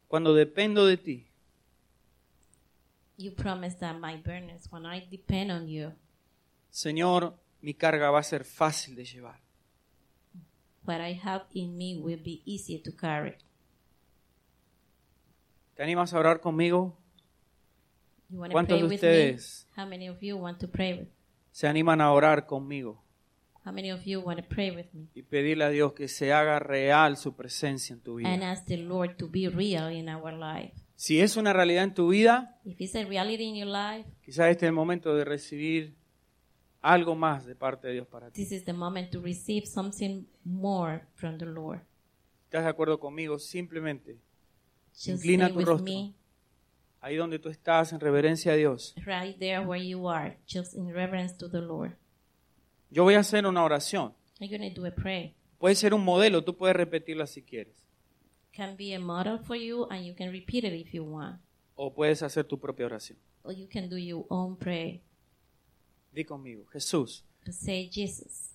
cuando 0.09 0.35
dependo 0.35 0.87
de 0.87 0.97
ti, 0.97 1.27
You 3.17 3.31
promised 3.33 3.79
that 3.79 3.97
my 4.01 4.17
burdens, 4.17 4.67
when 4.73 4.85
I 4.85 5.07
depend 5.09 5.53
on 5.53 5.69
you, 5.69 5.93
Señor, 6.71 7.39
mi 7.61 7.75
carga 7.75 8.11
va 8.11 8.19
a 8.19 8.23
ser 8.25 8.45
fácil 8.45 8.97
de 8.97 9.05
llevar. 9.05 9.41
what 10.85 11.01
I 11.01 11.13
have 11.23 11.45
in 11.53 11.77
me 11.77 11.95
will 11.97 12.21
be 12.21 12.43
easy 12.45 12.77
to 12.83 12.91
carry. 12.93 13.37
¿Te 15.77 15.85
animas 15.85 16.13
a 16.13 16.19
orar 16.19 16.41
conmigo? 16.41 16.99
You 18.31 18.39
¿Cuántos 18.51 18.67
pray 18.67 18.81
de 18.81 18.85
with 18.89 18.95
ustedes 18.97 19.69
me? 19.77 19.81
How 19.83 19.89
many 19.89 20.09
of 20.09 20.21
you 20.21 20.37
want 20.37 20.59
to 20.59 20.67
pray 20.69 20.95
with? 20.99 21.09
se 21.53 21.69
animan 21.69 22.01
a 22.01 22.11
orar 22.11 22.47
conmigo 22.47 23.05
How 23.65 23.73
many 23.73 23.91
of 23.91 24.05
you 24.07 24.21
want 24.21 24.41
to 24.41 24.47
pray 24.49 24.71
with 24.71 24.87
me? 24.95 25.09
y 25.15 25.23
pedirle 25.23 25.65
a 25.65 25.69
Dios 25.69 25.93
que 25.93 26.09
se 26.09 26.33
haga 26.33 26.59
real 26.59 27.17
su 27.17 27.35
presencia 27.37 27.93
en 27.95 28.01
tu 28.01 28.19
And 28.19 28.27
vida? 28.27 28.51
ask 28.53 28.65
the 28.67 28.79
Lord 28.79 29.17
to 29.19 29.29
be 29.29 29.49
real 29.49 29.91
in 29.93 30.09
our 30.09 30.33
life. 30.33 30.73
Si 30.97 31.21
es 31.21 31.37
una 31.37 31.53
realidad 31.53 31.85
en 31.85 31.95
tu 31.95 32.09
vida, 32.09 32.59
If 32.65 32.81
it's 32.81 32.95
a 32.95 33.05
reality 33.05 33.45
in 33.45 33.57
your 33.57 33.69
life, 33.69 34.09
quizás 34.25 34.51
este 34.51 34.67
es 34.67 34.69
el 34.69 34.75
momento 34.75 35.15
de 35.15 35.25
recibir 35.25 35.95
algo 36.83 37.15
más 37.15 37.45
de 37.45 37.55
parte 37.55 37.89
de 37.89 37.95
Dios 37.95 38.07
para 38.07 38.31
ti. 38.31 38.43
This 38.43 38.53
is 38.53 38.65
the 38.65 38.73
moment 38.73 39.11
to 39.11 39.21
receive 39.21 39.67
something 39.67 40.27
more 40.45 41.03
from 41.15 41.37
the 41.39 41.47
Lord. 41.47 41.81
¿Estás 42.45 42.65
de 42.65 42.71
acuerdo 42.71 42.99
conmigo? 42.99 43.39
Simplemente, 43.39 44.19
Just 44.93 45.09
Inclina 45.25 45.45
stay 45.47 45.53
tu 45.53 45.59
with 45.59 45.67
rostro. 45.67 45.85
me 45.85 46.15
ahí 47.03 47.17
donde 47.17 47.39
tú 47.39 47.49
estás, 47.49 47.93
en 47.93 48.01
reverencia 48.01 48.53
a 48.53 48.57
Dios, 48.57 48.95
right 49.07 49.39
there 49.39 49.61
where 49.61 49.83
you 49.87 50.09
are, 50.09 50.37
just 50.47 50.75
in 50.75 50.93
reverence 50.93 51.35
to 51.37 51.49
the 51.49 51.61
Lord. 51.61 51.93
Yo 52.91 53.05
voy 53.05 53.15
a 53.15 53.21
hacer 53.21 53.47
una 53.47 53.63
oración. 53.65 54.15
I'm 54.41 54.75
do 54.75 54.87
a 54.87 54.91
prayer. 54.91 55.35
Puede 55.59 55.75
ser 55.75 55.93
un 55.93 56.03
modelo, 56.05 56.43
tú 56.43 56.57
puedes 56.57 56.75
repetirla 56.75 57.27
si 57.27 57.43
quieres. 57.43 57.77
Can 58.53 58.77
be 58.77 58.95
a 58.95 58.99
model 58.99 59.39
for 59.39 59.57
you, 59.57 59.87
and 59.91 60.05
you 60.05 60.15
can 60.15 60.33
repeat 60.33 60.65
it 60.65 60.73
if 60.73 60.93
you 60.93 61.05
want, 61.05 61.41
O 61.77 61.93
puedes 61.95 62.23
hacer 62.23 62.45
tu 62.45 62.59
propia 62.59 62.87
oración. 62.87 63.19
or 63.43 63.53
you 63.55 63.69
can 63.69 63.89
do 63.89 63.97
your 63.97 64.25
own 64.29 64.57
prayer. 64.57 65.01
Di 66.13 66.25
conmigo, 66.25 66.67
Jesús, 66.73 67.25
To 67.45 67.53
say, 67.53 67.89
Jesus, 67.91 68.53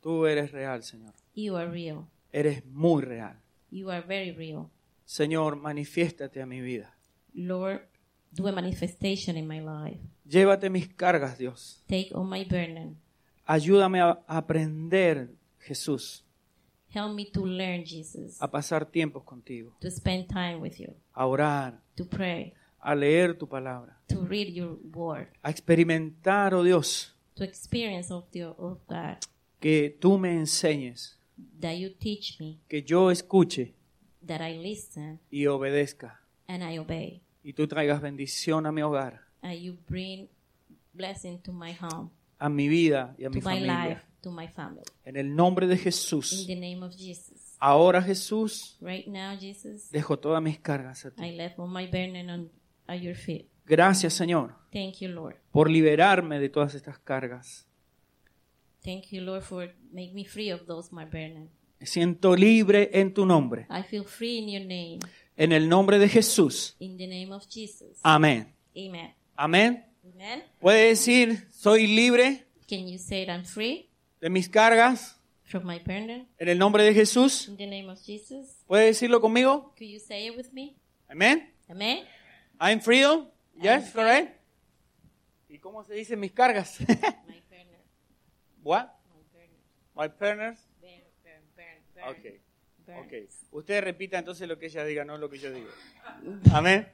tú 0.00 0.26
eres 0.26 0.52
real, 0.52 0.82
Señor. 0.82 1.14
you 1.34 1.56
are 1.56 1.70
real. 1.70 2.06
Eres 2.32 2.64
muy 2.66 3.02
real. 3.02 3.40
You 3.70 3.90
are 3.90 4.02
very 4.06 4.30
real. 4.32 4.70
Señor, 5.04 5.56
manifiéstate 5.56 6.40
a 6.42 6.46
mi 6.46 6.60
vida. 6.60 6.94
Lord, 7.34 7.88
do 8.32 8.46
a 8.46 8.52
manifestation 8.52 9.36
in 9.36 9.46
my 9.46 9.60
life. 9.60 10.00
Llévate 10.26 10.70
mis 10.70 10.88
cargas, 10.88 11.38
Dios. 11.38 11.82
Take 11.86 12.10
all 12.14 12.24
my 12.24 12.44
burden. 12.44 12.98
Ayúdame 13.50 14.02
a 14.02 14.22
aprender, 14.26 15.30
Jesús, 15.60 16.22
Help 16.94 17.14
me 17.14 17.24
to 17.24 17.46
learn, 17.46 17.82
Jesus, 17.82 18.36
a 18.42 18.50
pasar 18.50 18.84
tiempos 18.84 19.22
contigo, 19.24 19.74
to 19.80 19.90
spend 19.90 20.28
time 20.28 20.60
with 20.60 20.78
you, 20.78 20.94
a 21.14 21.24
orar, 21.24 21.80
to 21.96 22.04
pray, 22.04 22.52
a 22.78 22.94
leer 22.94 23.38
tu 23.38 23.46
palabra, 23.48 23.98
to 24.06 24.20
read 24.20 24.52
your 24.52 24.78
word, 24.92 25.28
a 25.42 25.48
experimentar, 25.48 26.52
oh 26.52 26.62
Dios, 26.62 27.16
to 27.36 27.42
experience 27.42 28.12
of 28.12 28.26
the 28.32 28.44
of 28.44 28.78
God, 28.86 29.16
que 29.58 29.96
tú 29.98 30.18
me 30.18 30.34
enseñes, 30.34 31.16
that 31.58 31.78
you 31.78 31.88
teach 31.88 32.38
me, 32.38 32.60
que 32.68 32.82
yo 32.82 33.10
escuche 33.10 33.72
that 34.26 34.42
I 34.42 34.58
listen 34.58 35.20
y 35.30 35.46
obedezca, 35.46 36.20
and 36.48 36.62
I 36.62 36.76
obey, 36.76 37.22
y 37.42 37.54
tú 37.54 37.66
traigas 37.66 38.02
bendición 38.02 38.66
a 38.66 38.72
mi 38.72 38.82
hogar, 38.82 39.22
and 39.40 39.58
you 39.58 39.78
bring 39.88 40.28
blessing 40.92 41.38
to 41.44 41.52
my 41.52 41.72
home, 41.72 42.10
a 42.38 42.48
mi 42.48 42.68
vida 42.68 43.14
y 43.18 43.24
a 43.24 43.30
mi 43.30 43.40
to 43.40 43.48
life, 43.50 43.66
familia. 43.66 44.04
to 44.22 44.30
my 44.30 44.48
family. 44.48 44.82
En 45.04 45.16
el 45.16 45.34
nombre 45.34 45.66
de 45.66 45.74
In 45.74 45.80
Jesús. 45.80 46.46
the 46.46 46.56
name 46.56 46.82
of 46.84 46.94
Jesus. 46.96 47.56
Ahora, 47.60 48.00
Jesús, 48.02 48.76
Right 48.80 49.06
now, 49.08 49.36
Jesus, 49.38 49.90
dejo 49.90 50.18
todas 50.18 50.40
mis 50.42 50.58
cargas 50.60 51.04
a 51.04 51.08
I 51.08 51.30
ti. 51.30 51.36
left 51.36 51.58
all 51.58 51.68
my 51.68 51.86
burden 51.86 52.30
on 52.30 52.50
at 52.86 53.00
your 53.00 53.16
feet. 53.16 53.46
Gracias, 53.66 54.14
Señor, 54.14 54.54
Thank 54.72 54.96
you, 55.00 55.08
Lord. 55.08 55.36
por 55.50 55.68
liberarme 55.70 56.38
de 56.38 56.48
todas 56.48 56.74
estas 56.74 56.98
cargas. 57.00 57.66
Thank 58.82 59.06
you, 59.10 59.20
Lord, 59.22 59.42
for 59.42 59.74
make 59.92 60.12
me 60.14 60.24
free 60.24 60.50
of 60.52 60.64
those 60.66 60.88
my 60.94 61.04
burden. 61.04 61.50
Me 61.80 61.86
siento 61.86 62.34
libre 62.36 62.90
en 62.92 63.12
tu 63.12 63.26
nombre. 63.26 63.66
I 63.70 63.82
feel 63.82 64.04
free 64.04 64.38
in 64.38 64.48
your 64.48 64.62
name. 64.62 64.98
En 65.36 65.52
el 65.52 65.68
nombre 65.68 65.98
de 65.98 66.08
Jesús. 66.08 66.76
In 66.78 66.96
the 66.96 67.06
name 67.06 67.32
of 67.34 67.44
Jesus. 67.48 67.98
Amén. 68.02 68.54
Amen. 68.76 69.14
Amén. 69.36 69.84
Amen. 70.14 70.44
Puede 70.60 70.88
decir, 70.88 71.46
soy 71.52 71.86
libre 71.86 72.44
Can 72.68 72.86
you 72.88 72.98
say 72.98 73.22
it? 73.22 73.28
I'm 73.28 73.44
free 73.44 73.88
de 74.20 74.28
mis 74.30 74.48
cargas. 74.48 75.16
from 75.44 75.64
my 75.64 75.78
burden. 75.78 76.28
En 76.38 76.48
el 76.48 76.58
nombre 76.58 76.82
de 76.84 76.92
Jesús. 76.92 77.48
In 77.48 77.56
the 77.56 77.66
name 77.66 77.88
of 77.90 77.98
Jesus. 78.04 78.62
¿Puede 78.66 78.86
decirlo 78.86 79.20
conmigo? 79.20 79.72
Could 79.78 79.88
you 79.88 79.98
say 80.00 80.26
it 80.26 80.36
with 80.36 80.52
me? 80.52 80.76
Amén. 81.08 81.52
Amen. 81.70 82.04
I'm. 82.60 82.80
I'm 82.84 83.28
Yes, 83.62 83.90
free. 83.90 84.02
correct. 84.02 84.40
¿Y 85.48 85.58
cómo 85.58 85.82
se 85.84 85.94
dice 85.94 86.16
mis 86.16 86.32
cargas? 86.32 86.78
My 86.80 86.86
burden. 86.86 87.80
What? 88.62 88.88
My 89.14 89.22
burden. 89.28 89.64
My 89.94 90.08
burn. 90.08 90.56
Okay. 92.10 92.40
Okay. 93.06 93.28
Usted 93.50 93.82
repita 93.82 94.18
entonces 94.18 94.46
lo 94.48 94.58
que 94.58 94.66
ella 94.66 94.84
diga, 94.84 95.04
no 95.04 95.18
lo 95.18 95.28
que 95.28 95.38
yo 95.38 95.50
digo. 95.52 95.68
Amén. 96.52 96.86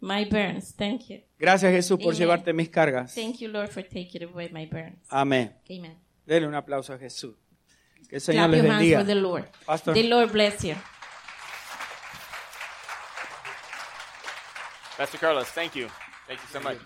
My 0.00 0.24
burns. 0.24 0.72
Thank 0.76 1.10
you. 1.10 1.20
Gracias 1.38 1.70
Jesús 1.72 1.98
por 1.98 2.14
Amen. 2.14 2.18
llevarte 2.18 2.52
mis 2.54 2.68
cargas. 2.70 3.14
Thank 3.14 3.40
you, 3.40 3.48
Lord, 3.48 3.68
for 3.70 3.82
taking 3.82 4.22
away 4.24 4.48
my 4.50 4.64
burns. 4.66 4.98
Amén. 5.10 5.52
Amen. 5.70 5.98
Denle 6.26 6.46
un 6.48 6.54
aplauso 6.54 6.94
a 6.94 6.98
Jesús. 6.98 7.34
Que 8.08 8.16
el 8.16 8.20
Señor 8.22 8.48
Clap 8.48 8.50
les 8.50 8.62
your 8.62 8.72
hands 8.72 8.80
bendiga. 8.82 8.98
for 8.98 9.06
the 9.06 9.14
Lord. 9.14 9.44
Pastor. 9.66 9.92
The 9.94 10.02
Lord 10.04 10.32
bless 10.32 10.64
you. 10.64 10.74
Pastor 14.96 15.18
Carlos, 15.18 15.48
thank 15.50 15.74
you. 15.76 15.88
Thank 16.26 16.40
you 16.40 16.48
so 16.52 16.60
much. 16.60 16.78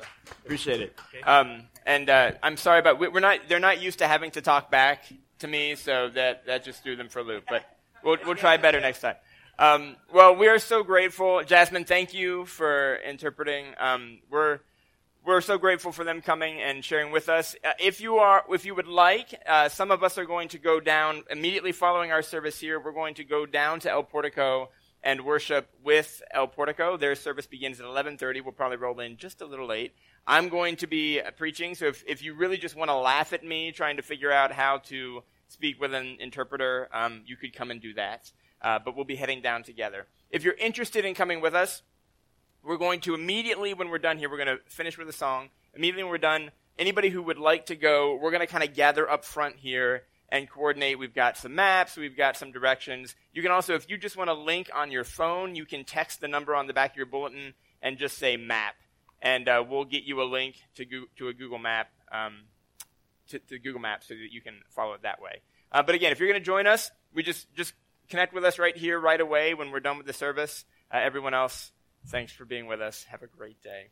Appreciate 0.45 0.81
it. 0.81 0.97
Um, 1.27 1.63
and 1.87 2.09
uh, 2.09 2.33
I'm 2.43 2.57
sorry, 2.57 2.81
but 2.83 2.99
we- 2.99 3.09
we're 3.09 3.21
not. 3.21 3.41
They're 3.49 3.61
not 3.61 3.81
used 3.81 3.99
to 3.99 4.07
having 4.07 4.31
to 4.33 4.41
talk 4.41 4.71
back 4.71 5.05
to 5.41 5.49
me, 5.49 5.75
so 5.75 6.09
that 6.11 6.47
that 6.47 6.65
just 6.65 6.83
threw 6.83 6.97
them 6.97 7.09
for 7.09 7.19
a 7.21 7.23
loop. 7.23 7.45
But 7.49 7.65
we'll 8.03 8.19
we'll 8.25 8.37
try 8.37 8.57
better 8.57 8.81
next 8.81 9.01
time. 9.01 9.17
Um, 9.57 9.95
well, 10.13 10.35
we 10.35 10.49
are 10.49 10.59
so 10.59 10.83
grateful, 10.83 11.45
Jasmine. 11.45 11.85
Thank 11.85 12.13
you 12.13 12.45
for 12.45 12.97
interpreting. 12.97 13.67
Um, 13.79 14.19
we're 14.29 14.59
we're 15.25 15.41
so 15.41 15.59
grateful 15.59 15.93
for 15.93 16.03
them 16.03 16.21
coming 16.21 16.61
and 16.61 16.85
sharing 16.85 17.13
with 17.13 17.29
us. 17.29 17.55
Uh, 17.65 17.71
if 17.79 18.01
you 18.01 18.17
are, 18.17 18.45
if 18.51 18.67
you 18.67 18.75
would 18.75 18.89
like, 18.89 19.41
uh, 19.47 19.69
some 19.69 19.93
of 19.93 20.03
us 20.03 20.19
are 20.19 20.25
going 20.25 20.49
to 20.49 20.59
go 20.59 20.81
down 20.81 21.23
immediately 21.31 21.71
following 21.71 22.11
our 22.11 22.21
service 22.21 22.59
here. 22.59 22.81
We're 22.81 22.93
going 22.93 23.15
to 23.15 23.25
go 23.25 23.47
down 23.47 23.79
to 23.81 23.91
El 23.91 24.03
Portico 24.03 24.71
and 25.05 25.25
worship 25.25 25.71
with 25.85 26.21
El 26.33 26.49
Portico. 26.49 26.97
Their 26.97 27.15
service 27.15 27.47
begins 27.47 27.79
at 27.79 27.87
11:30. 27.87 28.43
We'll 28.43 28.53
probably 28.53 28.79
roll 28.79 28.99
in 28.99 29.17
just 29.17 29.41
a 29.41 29.47
little 29.47 29.69
late. 29.69 29.95
I'm 30.27 30.49
going 30.49 30.75
to 30.77 30.89
be 30.89 31.21
uh, 31.21 31.31
preaching, 31.31 31.77
so 31.77 31.87
if, 31.87 32.03
if 32.09 32.25
you 32.25 32.35
really 32.35 32.57
just 32.57 32.75
want 32.75 32.89
to 32.89 32.97
laugh 32.97 33.33
at 33.33 33.45
me 33.45 33.71
trying 33.71 33.99
to 33.99 34.03
figure 34.03 34.33
out 34.33 34.51
how 34.51 34.79
to 34.89 35.23
speak 35.47 35.81
with 35.81 35.95
an 35.95 36.17
interpreter, 36.19 36.89
um, 36.93 37.23
you 37.25 37.37
could 37.37 37.55
come 37.55 37.71
and 37.71 37.81
do 37.81 37.95
that. 37.95 38.33
Uh, 38.65 38.79
but 38.83 38.97
we'll 38.97 39.05
be 39.05 39.15
heading 39.15 39.43
down 39.43 39.63
together. 39.63 40.07
If 40.31 40.43
you're 40.43 40.55
interested 40.55 41.05
in 41.05 41.15
coming 41.15 41.43
with 41.43 41.55
us, 41.55 41.83
we're 42.65 42.79
going 42.79 43.01
to 43.01 43.15
immediately 43.15 43.75
when 43.75 43.91
we're 43.91 43.99
done 43.99 44.17
here 44.17 44.31
we're 44.31 44.43
going 44.43 44.57
to 44.57 44.65
finish 44.67 44.97
with 44.97 45.07
a 45.07 45.13
song. 45.13 45.51
Immediately 45.75 46.05
when 46.05 46.11
we're 46.11 46.19
done 46.19 46.51
anybody 46.79 47.11
who 47.11 47.23
would 47.23 47.39
like 47.39 47.67
to 47.67 47.77
go 47.77 48.19
we're 48.21 48.31
going 48.31 48.41
to 48.41 48.47
kind 48.47 48.65
of 48.65 48.75
gather 48.75 49.09
up 49.09 49.27
front 49.27 49.57
here 49.57 50.05
and 50.31 50.49
coordinate. 50.49 50.99
We've 50.99 51.15
got 51.15 51.37
some 51.37 51.55
maps 51.55 51.99
we've 51.99 52.17
got 52.17 52.39
some 52.39 52.53
directions. 52.53 53.15
You 53.35 53.43
can 53.43 53.51
also 53.51 53.75
if 53.75 53.91
you 53.91 53.99
just 53.99 54.17
want 54.17 54.29
to 54.29 54.35
link 54.35 54.71
on 54.75 54.91
your 54.91 55.05
phone 55.05 55.55
you 55.55 55.67
can 55.67 55.85
text 55.85 56.23
the 56.23 56.29
number 56.29 56.55
on 56.55 56.67
the 56.67 56.73
back 56.73 56.93
of 56.93 56.97
your 56.97 57.07
bulletin 57.07 57.53
and 57.83 57.99
just 57.99 58.17
say 58.17 58.39
map. 58.39 58.77
And 59.21 59.47
uh, 59.47 59.63
we'll 59.69 59.85
get 59.85 60.05
you 60.05 60.23
a 60.23 60.25
link 60.25 60.57
to, 60.77 60.87
Goo- 60.87 61.09
to 61.17 61.29
a 61.29 61.35
google 61.35 61.59
map 61.59 61.91
um, 62.11 62.45
to, 63.29 63.39
to 63.41 63.59
google 63.59 63.81
maps 63.81 64.09
so 64.09 64.15
that 64.15 64.33
you 64.33 64.41
can 64.41 64.55
follow 64.71 64.95
it 64.95 65.03
that 65.03 65.21
way. 65.21 65.43
Uh, 65.71 65.83
but 65.83 65.95
again 65.95 66.13
if 66.13 66.19
you're 66.19 66.31
going 66.31 66.41
to 66.41 66.45
join 66.45 66.67
us 66.67 66.91
we 67.13 67.23
just 67.23 67.53
just 67.55 67.75
connect 68.09 68.35
with 68.35 68.45
us 68.45 68.59
right 68.59 68.77
here 68.77 68.99
right 68.99 69.21
away 69.21 69.55
when 69.55 69.71
we're 69.71 69.81
done 69.81 69.99
with 69.99 70.07
the 70.07 70.13
service 70.13 70.65
uh, 70.93 70.99
everyone 70.99 71.35
else 71.35 71.73
Thanks 72.07 72.33
for 72.33 72.45
being 72.45 72.67
with 72.67 72.83
us. 72.83 73.05
Have 73.05 73.23
a 73.23 73.27
great 73.27 73.63
day. 73.63 73.89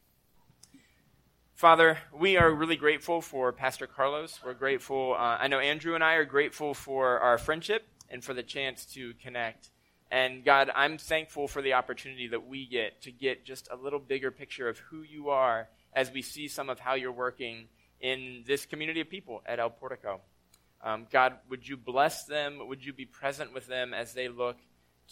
Father, 1.54 1.98
we 2.12 2.36
are 2.36 2.52
really 2.52 2.76
grateful 2.76 3.22
for 3.22 3.52
Pastor 3.52 3.86
Carlos. 3.86 4.38
We're 4.44 4.52
grateful. 4.52 5.14
Uh, 5.14 5.38
I 5.40 5.48
know 5.48 5.58
Andrew 5.58 5.94
and 5.94 6.04
I 6.04 6.14
are 6.14 6.26
grateful 6.26 6.74
for 6.74 7.20
our 7.20 7.38
friendship 7.38 7.86
and 8.10 8.22
for 8.22 8.34
the 8.34 8.42
chance 8.42 8.84
to 8.94 9.14
connect. 9.14 9.70
And 10.10 10.44
God, 10.44 10.70
I'm 10.74 10.98
thankful 10.98 11.48
for 11.48 11.62
the 11.62 11.72
opportunity 11.72 12.28
that 12.28 12.46
we 12.46 12.66
get 12.66 13.00
to 13.02 13.10
get 13.10 13.46
just 13.46 13.68
a 13.70 13.76
little 13.76 13.98
bigger 13.98 14.30
picture 14.30 14.68
of 14.68 14.78
who 14.78 15.02
you 15.02 15.30
are 15.30 15.68
as 15.94 16.10
we 16.10 16.20
see 16.20 16.48
some 16.48 16.68
of 16.68 16.78
how 16.78 16.94
you're 16.94 17.12
working 17.12 17.68
in 17.98 18.44
this 18.46 18.66
community 18.66 19.00
of 19.00 19.08
people 19.08 19.42
at 19.46 19.58
El 19.58 19.70
Portico. 19.70 20.20
Um, 20.82 21.06
God, 21.10 21.34
would 21.48 21.66
you 21.68 21.76
bless 21.76 22.24
them? 22.24 22.66
Would 22.66 22.84
you 22.84 22.92
be 22.92 23.06
present 23.06 23.52
with 23.54 23.66
them 23.66 23.94
as 23.94 24.14
they 24.14 24.28
look 24.28 24.56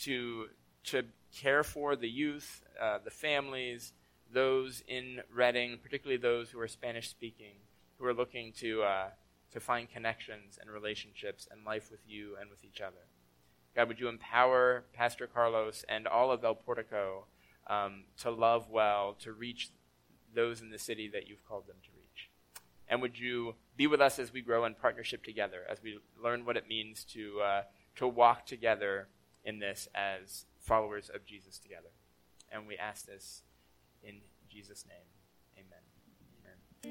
to 0.01 0.49
to 0.83 1.05
care 1.37 1.63
for 1.63 1.95
the 1.95 2.09
youth, 2.09 2.63
uh, 2.81 2.99
the 3.05 3.11
families, 3.11 3.93
those 4.33 4.83
in 4.89 5.21
Reading, 5.33 5.79
particularly 5.83 6.21
those 6.21 6.51
who 6.51 6.61
are 6.61 6.69
Spanish 6.69 7.09
speaking, 7.09 7.55
who 7.99 8.07
are 8.07 8.15
looking 8.15 8.53
to 8.61 8.83
uh, 8.83 9.09
to 9.53 9.61
find 9.61 9.91
connections 9.91 10.59
and 10.61 10.71
relationships 10.71 11.47
and 11.51 11.65
life 11.65 11.91
with 11.91 12.01
you 12.07 12.37
and 12.41 12.51
with 12.51 12.65
each 12.65 12.81
other. 12.81 13.07
God, 13.75 13.89
would 13.89 14.01
you 14.01 14.09
empower 14.09 14.85
Pastor 14.93 15.27
Carlos 15.27 15.85
and 15.89 16.07
all 16.07 16.33
of 16.33 16.45
El 16.45 16.55
Portico 16.57 17.27
um, 17.69 18.05
to 18.19 18.31
love 18.31 18.69
well, 18.69 19.17
to 19.21 19.33
reach 19.33 19.71
those 20.35 20.61
in 20.61 20.71
the 20.71 20.79
city 20.79 21.09
that 21.09 21.29
you've 21.29 21.47
called 21.47 21.67
them 21.67 21.77
to 21.85 21.91
reach? 21.95 22.00
And 22.91 23.01
would 23.01 23.19
you 23.19 23.55
be 23.77 23.87
with 23.87 24.01
us 24.01 24.19
as 24.19 24.33
we 24.33 24.43
grow 24.43 24.65
in 24.65 24.75
partnership 24.75 25.23
together, 25.25 25.63
as 25.71 25.81
we 25.83 25.99
learn 26.23 26.45
what 26.45 26.57
it 26.57 26.69
means 26.69 27.05
to 27.05 27.41
uh, 27.41 27.63
to 27.97 28.09
walk 28.09 28.47
together 28.47 29.09
in 29.45 29.61
this 29.61 29.89
as 29.95 30.45
followers 30.59 31.09
of 31.09 31.25
Jesus 31.25 31.59
together? 31.59 31.91
And 32.51 32.67
we 32.67 32.77
ask 32.77 33.07
this 33.07 33.43
in 34.03 34.17
Jesus' 34.51 34.85
name. 34.89 35.20